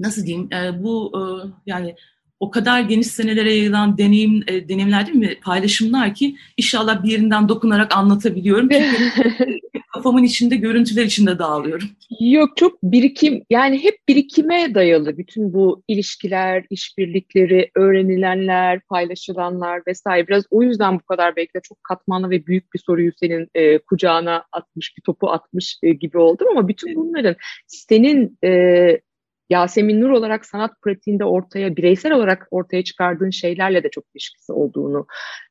nasıl 0.00 0.26
diyeyim 0.26 0.52
e, 0.52 0.82
bu 0.82 1.12
e, 1.14 1.22
yani 1.66 1.94
o 2.40 2.50
kadar 2.50 2.80
geniş 2.80 3.06
senelere 3.06 3.54
yayılan 3.54 3.98
deneyim 3.98 4.44
e, 4.46 4.68
deneyimler 4.68 5.06
değil 5.06 5.18
mi 5.18 5.40
paylaşımlar 5.40 6.14
ki 6.14 6.36
inşallah 6.56 7.02
bir 7.02 7.10
yerinden 7.10 7.48
dokunarak 7.48 7.96
anlatabiliyorum. 7.96 8.68
Çünkü 8.68 9.57
kafamın 9.98 10.22
içinde 10.22 10.56
görüntüler 10.56 11.04
içinde 11.04 11.38
dağılıyorum. 11.38 11.88
Yok 12.20 12.56
çok 12.56 12.82
birikim 12.82 13.42
yani 13.50 13.84
hep 13.84 13.94
birikime 14.08 14.74
dayalı 14.74 15.18
bütün 15.18 15.52
bu 15.52 15.82
ilişkiler, 15.88 16.64
işbirlikleri, 16.70 17.70
öğrenilenler, 17.74 18.80
paylaşılanlar 18.80 19.82
vesaire. 19.86 20.28
Biraz 20.28 20.44
o 20.50 20.62
yüzden 20.62 20.94
bu 20.94 21.02
kadar 21.02 21.36
belki 21.36 21.54
de 21.54 21.60
çok 21.62 21.84
katmanlı 21.84 22.30
ve 22.30 22.46
büyük 22.46 22.74
bir 22.74 22.78
soruyu 22.78 23.12
senin 23.20 23.48
e, 23.54 23.78
kucağına 23.78 24.44
atmış, 24.52 24.96
bir 24.96 25.02
topu 25.02 25.30
atmış 25.30 25.78
e, 25.82 25.92
gibi 25.92 26.18
oldum 26.18 26.48
ama 26.50 26.68
bütün 26.68 26.94
bunların 26.94 27.36
senin 27.66 28.38
e, 28.44 28.50
Yasemin 29.50 30.00
Nur 30.00 30.10
olarak 30.10 30.46
sanat 30.46 30.70
pratiğinde 30.82 31.24
ortaya, 31.24 31.76
bireysel 31.76 32.12
olarak 32.12 32.48
ortaya 32.50 32.84
çıkardığın 32.84 33.30
şeylerle 33.30 33.82
de 33.82 33.90
çok 33.90 34.04
ilişkisi 34.14 34.52
olduğunu 34.52 35.06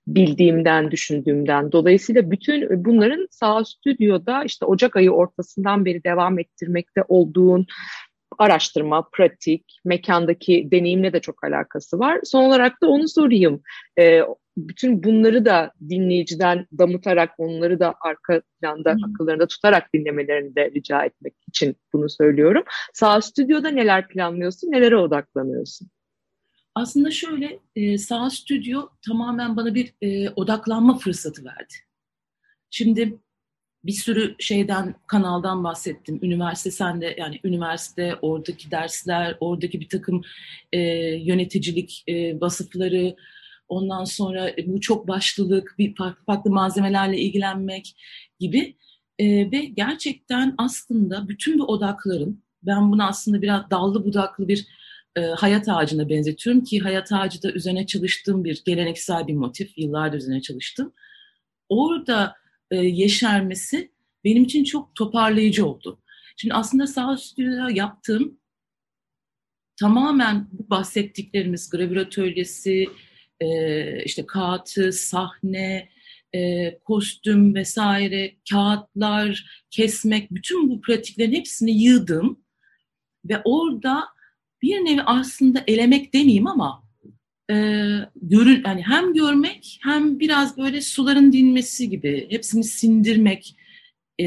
bildiğimden, 0.07 0.91
düşündüğümden. 0.91 1.71
Dolayısıyla 1.71 2.31
bütün 2.31 2.85
bunların 2.85 3.27
sağ 3.31 3.65
stüdyoda 3.65 4.43
işte 4.43 4.65
Ocak 4.65 4.95
ayı 4.95 5.11
ortasından 5.11 5.85
beri 5.85 6.03
devam 6.03 6.39
ettirmekte 6.39 7.03
olduğun 7.07 7.65
araştırma, 8.37 9.09
pratik, 9.11 9.79
mekandaki 9.85 10.67
deneyimle 10.71 11.13
de 11.13 11.19
çok 11.19 11.43
alakası 11.43 11.99
var. 11.99 12.19
Son 12.23 12.43
olarak 12.43 12.81
da 12.81 12.87
onu 12.87 13.07
sorayım. 13.07 13.61
Ee, 13.99 14.21
bütün 14.57 15.03
bunları 15.03 15.45
da 15.45 15.71
dinleyiciden 15.89 16.67
damıtarak, 16.77 17.31
onları 17.37 17.79
da 17.79 17.95
arka 18.01 18.41
planda 18.61 18.93
hmm. 18.93 19.03
akıllarında 19.03 19.47
tutarak 19.47 19.93
dinlemelerini 19.93 20.55
de 20.55 20.71
rica 20.71 21.05
etmek 21.05 21.33
için 21.47 21.75
bunu 21.93 22.09
söylüyorum. 22.09 22.63
Sağ 22.93 23.21
stüdyoda 23.21 23.69
neler 23.69 24.07
planlıyorsun, 24.07 24.71
nelere 24.71 24.97
odaklanıyorsun? 24.97 25.89
Aslında 26.75 27.11
şöyle, 27.11 27.59
e, 27.75 27.97
sağ 27.97 28.29
stüdyo 28.29 28.89
tamamen 29.07 29.55
bana 29.55 29.75
bir 29.75 29.93
e, 30.01 30.29
odaklanma 30.29 30.97
fırsatı 30.97 31.45
verdi. 31.45 31.73
Şimdi 32.69 33.19
bir 33.87 33.91
sürü 33.91 34.35
şeyden, 34.39 34.95
kanaldan 35.07 35.63
bahsettim. 35.63 36.19
Üniversite 36.21 36.71
sende, 36.71 37.15
yani 37.17 37.39
üniversite, 37.43 38.15
oradaki 38.21 38.71
dersler, 38.71 39.37
oradaki 39.39 39.79
bir 39.79 39.89
takım 39.89 40.21
e, 40.73 40.79
yöneticilik 41.15 42.03
e, 42.07 42.41
vasıfları, 42.41 43.15
ondan 43.67 44.03
sonra 44.03 44.51
bu 44.65 44.81
çok 44.81 45.07
başlılık, 45.07 45.75
bir 45.77 45.95
farklı, 45.95 46.25
farklı 46.25 46.51
malzemelerle 46.51 47.17
ilgilenmek 47.17 47.95
gibi. 48.39 48.77
E, 49.19 49.51
ve 49.51 49.65
gerçekten 49.65 50.55
aslında 50.57 51.29
bütün 51.29 51.59
bu 51.59 51.65
odakların, 51.65 52.43
ben 52.63 52.91
bunu 52.91 53.07
aslında 53.07 53.41
biraz 53.41 53.71
dallı 53.71 54.05
budaklı 54.05 54.47
bir 54.47 54.67
e, 55.15 55.21
hayat 55.21 55.69
ağacına 55.69 56.09
benzetiyorum 56.09 56.63
ki 56.63 56.79
hayat 56.79 57.11
ağacı 57.11 57.43
da 57.43 57.51
üzerine 57.51 57.85
çalıştığım 57.85 58.43
bir 58.43 58.61
geleneksel 58.65 59.27
bir 59.27 59.33
motif, 59.33 59.77
yıllardır 59.77 60.17
üzerine 60.17 60.41
çalıştım. 60.41 60.93
Orada 61.69 62.35
e, 62.71 62.75
yeşermesi 62.75 63.91
benim 64.23 64.43
için 64.43 64.63
çok 64.63 64.95
toparlayıcı 64.95 65.65
oldu. 65.65 66.01
Şimdi 66.37 66.53
aslında 66.53 66.87
sağ 66.87 67.17
stüdyoda 67.17 67.71
yaptığım 67.71 68.39
tamamen 69.79 70.47
bu 70.51 70.69
bahsettiklerimiz 70.69 71.69
gravür 71.69 71.97
atölyesi, 71.97 72.89
e, 73.39 74.03
işte 74.03 74.25
kağıtı, 74.25 74.91
sahne, 74.91 75.89
e, 76.35 76.79
kostüm 76.79 77.55
vesaire, 77.55 78.35
kağıtlar, 78.49 79.63
kesmek, 79.69 80.31
bütün 80.31 80.69
bu 80.69 80.81
pratiklerin 80.81 81.33
hepsini 81.33 81.83
yığdım 81.83 82.39
ve 83.25 83.41
orada 83.45 84.03
bir 84.61 84.75
nevi 84.75 85.01
aslında 85.01 85.63
elemek 85.67 86.13
demeyeyim 86.13 86.47
ama 86.47 86.86
e, 87.51 87.55
görün 88.15 88.63
yani 88.65 88.81
hem 88.81 89.13
görmek 89.13 89.79
hem 89.83 90.19
biraz 90.19 90.57
böyle 90.57 90.81
suların 90.81 91.31
dinmesi 91.31 91.89
gibi 91.89 92.27
hepsini 92.29 92.63
sindirmek 92.63 93.55
e, 94.19 94.25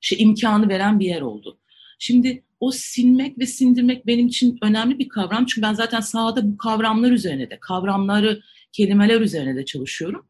şey 0.00 0.22
imkanı 0.22 0.68
veren 0.68 1.00
bir 1.00 1.06
yer 1.06 1.20
oldu. 1.20 1.58
Şimdi 1.98 2.42
o 2.60 2.70
sinmek 2.70 3.38
ve 3.38 3.46
sindirmek 3.46 4.06
benim 4.06 4.26
için 4.26 4.58
önemli 4.62 4.98
bir 4.98 5.08
kavram. 5.08 5.46
Çünkü 5.46 5.62
ben 5.62 5.74
zaten 5.74 6.00
sahada 6.00 6.52
bu 6.52 6.56
kavramlar 6.56 7.10
üzerine 7.10 7.50
de, 7.50 7.58
kavramları, 7.60 8.40
kelimeler 8.72 9.20
üzerine 9.20 9.56
de 9.56 9.64
çalışıyorum. 9.64 10.26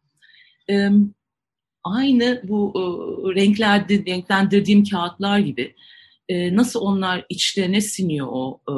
E, 0.71 0.89
aynı 1.85 2.41
bu 2.45 2.73
e, 2.77 2.81
renklerde, 3.41 4.05
renklendirdiğim 4.07 4.85
kağıtlar 4.85 5.39
gibi 5.39 5.75
e, 6.29 6.57
nasıl 6.57 6.81
onlar 6.81 7.25
içlerine 7.29 7.81
siniyor 7.81 8.27
o 8.31 8.61
e, 8.69 8.75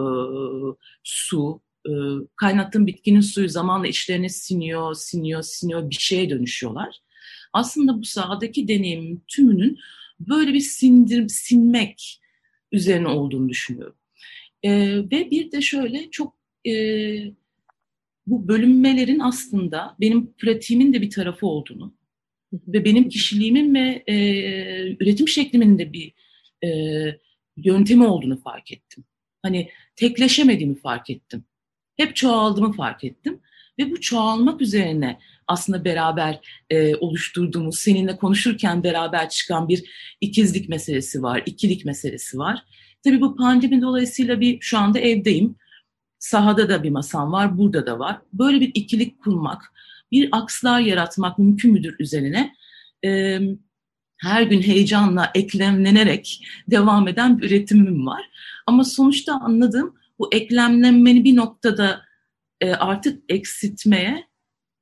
su, 1.02 1.60
e, 1.86 1.90
kaynattığım 2.36 2.86
bitkinin 2.86 3.20
suyu 3.20 3.48
zamanla 3.48 3.86
içlerine 3.86 4.28
siniyor, 4.28 4.94
siniyor, 4.94 5.42
siniyor 5.42 5.90
bir 5.90 5.98
şeye 5.98 6.30
dönüşüyorlar. 6.30 6.96
Aslında 7.52 7.98
bu 7.98 8.04
sahadaki 8.04 8.68
deneyimin 8.68 9.24
tümünün 9.28 9.78
böyle 10.20 10.52
bir 10.52 10.60
sindir, 10.60 11.28
sinmek 11.28 12.20
üzerine 12.72 13.08
olduğunu 13.08 13.48
düşünüyorum. 13.48 13.96
E, 14.62 14.96
ve 14.96 15.30
bir 15.30 15.52
de 15.52 15.60
şöyle 15.60 16.10
çok 16.10 16.36
e, 16.66 16.72
bu 18.26 18.48
bölünmelerin 18.48 19.18
aslında 19.18 19.96
benim 20.00 20.32
pratiğimin 20.32 20.92
de 20.92 21.02
bir 21.02 21.10
tarafı 21.10 21.46
olduğunu 21.46 21.94
ve 22.52 22.84
benim 22.84 23.08
kişiliğimin 23.08 23.74
ve 23.74 24.04
e, 24.06 24.16
üretim 25.00 25.28
şeklimin 25.28 25.78
de 25.78 25.92
bir 25.92 26.12
e, 26.64 26.70
yöntemi 27.56 28.06
olduğunu 28.06 28.40
fark 28.40 28.72
ettim. 28.72 29.04
Hani 29.42 29.70
tekleşemediğimi 29.96 30.74
fark 30.74 31.10
ettim. 31.10 31.44
Hep 31.96 32.16
çoğaldığımı 32.16 32.72
fark 32.72 33.04
ettim. 33.04 33.40
Ve 33.78 33.90
bu 33.90 34.00
çoğalmak 34.00 34.60
üzerine 34.60 35.18
aslında 35.48 35.84
beraber 35.84 36.40
e, 36.70 36.96
oluşturduğumuz, 36.96 37.78
seninle 37.78 38.16
konuşurken 38.16 38.82
beraber 38.82 39.28
çıkan 39.28 39.68
bir 39.68 39.84
ikizlik 40.20 40.68
meselesi 40.68 41.22
var, 41.22 41.42
ikilik 41.46 41.84
meselesi 41.84 42.38
var. 42.38 42.62
Tabii 43.04 43.20
bu 43.20 43.36
pandemi 43.36 43.82
dolayısıyla 43.82 44.40
bir 44.40 44.60
şu 44.60 44.78
anda 44.78 44.98
evdeyim. 44.98 45.56
Sahada 46.18 46.68
da 46.68 46.82
bir 46.82 46.90
masam 46.90 47.32
var, 47.32 47.58
burada 47.58 47.86
da 47.86 47.98
var. 47.98 48.18
Böyle 48.32 48.60
bir 48.60 48.70
ikilik 48.74 49.22
kurmak, 49.22 49.62
bir 50.12 50.28
akslar 50.32 50.80
yaratmak 50.80 51.38
mümkün 51.38 51.72
müdür 51.72 51.96
üzerine? 51.98 52.54
E, 53.04 53.40
her 54.16 54.42
gün 54.42 54.62
heyecanla 54.62 55.30
eklemlenerek 55.34 56.46
devam 56.70 57.08
eden 57.08 57.38
bir 57.38 57.46
üretimim 57.46 58.06
var. 58.06 58.30
Ama 58.66 58.84
sonuçta 58.84 59.34
anladığım 59.34 59.94
bu 60.18 60.34
eklemlenmeni 60.34 61.24
bir 61.24 61.36
noktada 61.36 62.02
e, 62.60 62.72
artık 62.72 63.22
eksiltmeye 63.28 64.24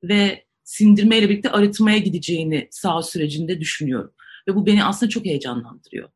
ve 0.03 0.45
sindirmeyle 0.63 1.29
birlikte 1.29 1.49
arıtmaya 1.49 1.97
gideceğini 1.97 2.67
sağ 2.71 3.01
sürecinde 3.01 3.59
düşünüyorum. 3.59 4.13
Ve 4.47 4.55
bu 4.55 4.65
beni 4.65 4.83
aslında 4.83 5.09
çok 5.09 5.25
heyecanlandırıyor. 5.25 6.09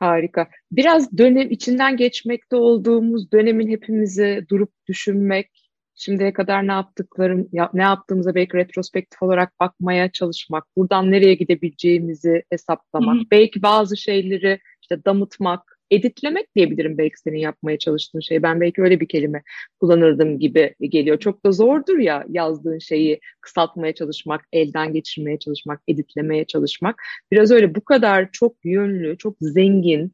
Harika. 0.00 0.48
Biraz 0.72 1.18
dönem 1.18 1.50
içinden 1.50 1.96
geçmekte 1.96 2.56
olduğumuz 2.56 3.32
dönemin 3.32 3.70
hepimizi 3.70 4.46
durup 4.50 4.72
düşünmek, 4.88 5.70
şimdiye 5.94 6.32
kadar 6.32 6.66
ne 6.66 6.72
yaptıklarım, 6.72 7.48
ne 7.74 7.82
yaptığımıza 7.82 8.34
belki 8.34 8.56
retrospektif 8.56 9.22
olarak 9.22 9.60
bakmaya 9.60 10.12
çalışmak, 10.12 10.64
buradan 10.76 11.10
nereye 11.10 11.34
gidebileceğimizi 11.34 12.42
hesaplamak, 12.50 13.16
hı 13.16 13.20
hı. 13.20 13.30
belki 13.30 13.62
bazı 13.62 13.96
şeyleri 13.96 14.60
işte 14.82 15.04
damıtmak, 15.04 15.77
editlemek 15.90 16.54
diyebilirim 16.56 16.98
belki 16.98 17.20
senin 17.20 17.38
yapmaya 17.38 17.78
çalıştığın 17.78 18.20
şey. 18.20 18.42
Ben 18.42 18.60
belki 18.60 18.82
öyle 18.82 19.00
bir 19.00 19.08
kelime 19.08 19.42
kullanırdım 19.80 20.38
gibi 20.38 20.74
geliyor. 20.80 21.18
Çok 21.18 21.44
da 21.44 21.52
zordur 21.52 21.98
ya 21.98 22.24
yazdığın 22.28 22.78
şeyi 22.78 23.20
kısaltmaya 23.40 23.94
çalışmak, 23.94 24.40
elden 24.52 24.92
geçirmeye 24.92 25.38
çalışmak, 25.38 25.80
editlemeye 25.88 26.44
çalışmak. 26.44 27.02
Biraz 27.32 27.50
öyle 27.50 27.74
bu 27.74 27.84
kadar 27.84 28.28
çok 28.32 28.56
yönlü, 28.64 29.18
çok 29.18 29.36
zengin, 29.40 30.12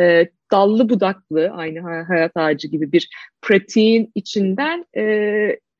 e, 0.00 0.28
dallı 0.52 0.88
budaklı 0.88 1.50
aynı 1.52 1.80
hayat 2.02 2.32
ağacı 2.34 2.68
gibi 2.68 2.92
bir 2.92 3.08
pratiğin 3.42 4.12
içinden 4.14 4.86
e, 4.96 5.02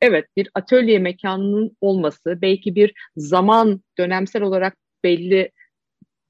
evet 0.00 0.24
bir 0.36 0.48
atölye 0.54 0.98
mekanının 0.98 1.76
olması, 1.80 2.38
belki 2.42 2.74
bir 2.74 2.92
zaman 3.16 3.80
dönemsel 3.98 4.42
olarak 4.42 4.76
belli 5.04 5.50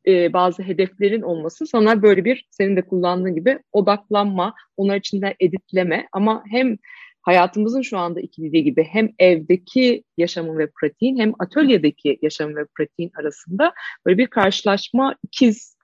e, 0.09 0.33
bazı 0.33 0.62
hedeflerin 0.62 1.23
olması 1.23 1.66
sana 1.66 2.03
böyle 2.03 2.25
bir 2.25 2.47
senin 2.51 2.77
de 2.77 2.83
kullandığın 2.83 3.35
gibi 3.35 3.59
odaklanma, 3.73 4.55
onlar 4.77 4.97
içinde 4.97 5.37
editleme. 5.40 6.09
Ama 6.12 6.45
hem 6.51 6.77
hayatımızın 7.23 7.83
şu 7.83 7.99
anda 7.99 8.21
ikililiği 8.21 8.64
gibi 8.64 8.85
hem 8.85 9.09
evdeki 9.19 10.05
yaşamın 10.16 10.59
ve 10.59 10.71
pratiğin 10.81 11.19
hem 11.19 11.33
atölyedeki 11.38 12.19
yaşamın 12.23 12.57
ve 12.57 12.66
pratiğin 12.77 13.11
arasında 13.21 13.73
böyle 14.07 14.19
bir 14.19 14.27
karşılaşma 14.27 15.14
ikiz 15.25 15.76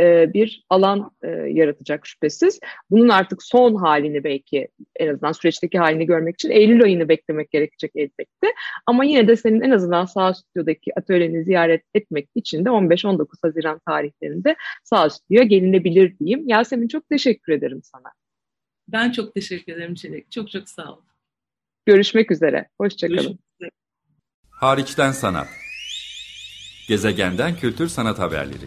e, 0.00 0.34
bir 0.34 0.64
alan 0.70 1.10
e, 1.22 1.28
yaratacak 1.28 2.06
şüphesiz. 2.06 2.60
Bunun 2.90 3.08
artık 3.08 3.42
son 3.42 3.74
halini 3.74 4.24
belki 4.24 4.68
en 4.96 5.08
azından 5.08 5.32
süreçteki 5.32 5.78
halini 5.78 6.06
görmek 6.06 6.34
için 6.34 6.50
Eylül 6.50 6.82
ayını 6.82 7.08
beklemek 7.08 7.50
gerekecek 7.50 7.90
elbette. 7.94 8.46
Ama 8.86 9.04
yine 9.04 9.28
de 9.28 9.36
senin 9.36 9.60
en 9.60 9.70
azından 9.70 10.04
Sağ 10.04 10.34
Stüdyo'daki 10.34 10.98
atölyeni 10.98 11.44
ziyaret 11.44 11.82
etmek 11.94 12.28
için 12.34 12.64
de 12.64 12.68
15-19 12.68 13.26
Haziran 13.42 13.80
tarihlerinde 13.86 14.56
Sağ 14.84 15.10
Stüdyo'ya 15.10 15.44
gelinebilir 15.44 16.18
diyeyim. 16.18 16.48
Yasemin 16.48 16.88
çok 16.88 17.08
teşekkür 17.08 17.52
ederim 17.52 17.80
sana. 17.82 18.12
Ben 18.88 19.10
çok 19.12 19.34
teşekkür 19.34 19.72
ederim 19.72 19.94
Çelik. 19.94 20.32
Çok 20.32 20.50
çok 20.50 20.68
sağ 20.68 20.92
ol. 20.92 21.00
Görüşmek 21.86 22.30
üzere. 22.30 22.68
Hoşçakalın. 22.78 23.38
Hariçten 24.50 25.12
Sanat 25.12 25.48
Gezegenden 26.88 27.56
Kültür 27.56 27.88
Sanat 27.88 28.18
Haberleri 28.18 28.66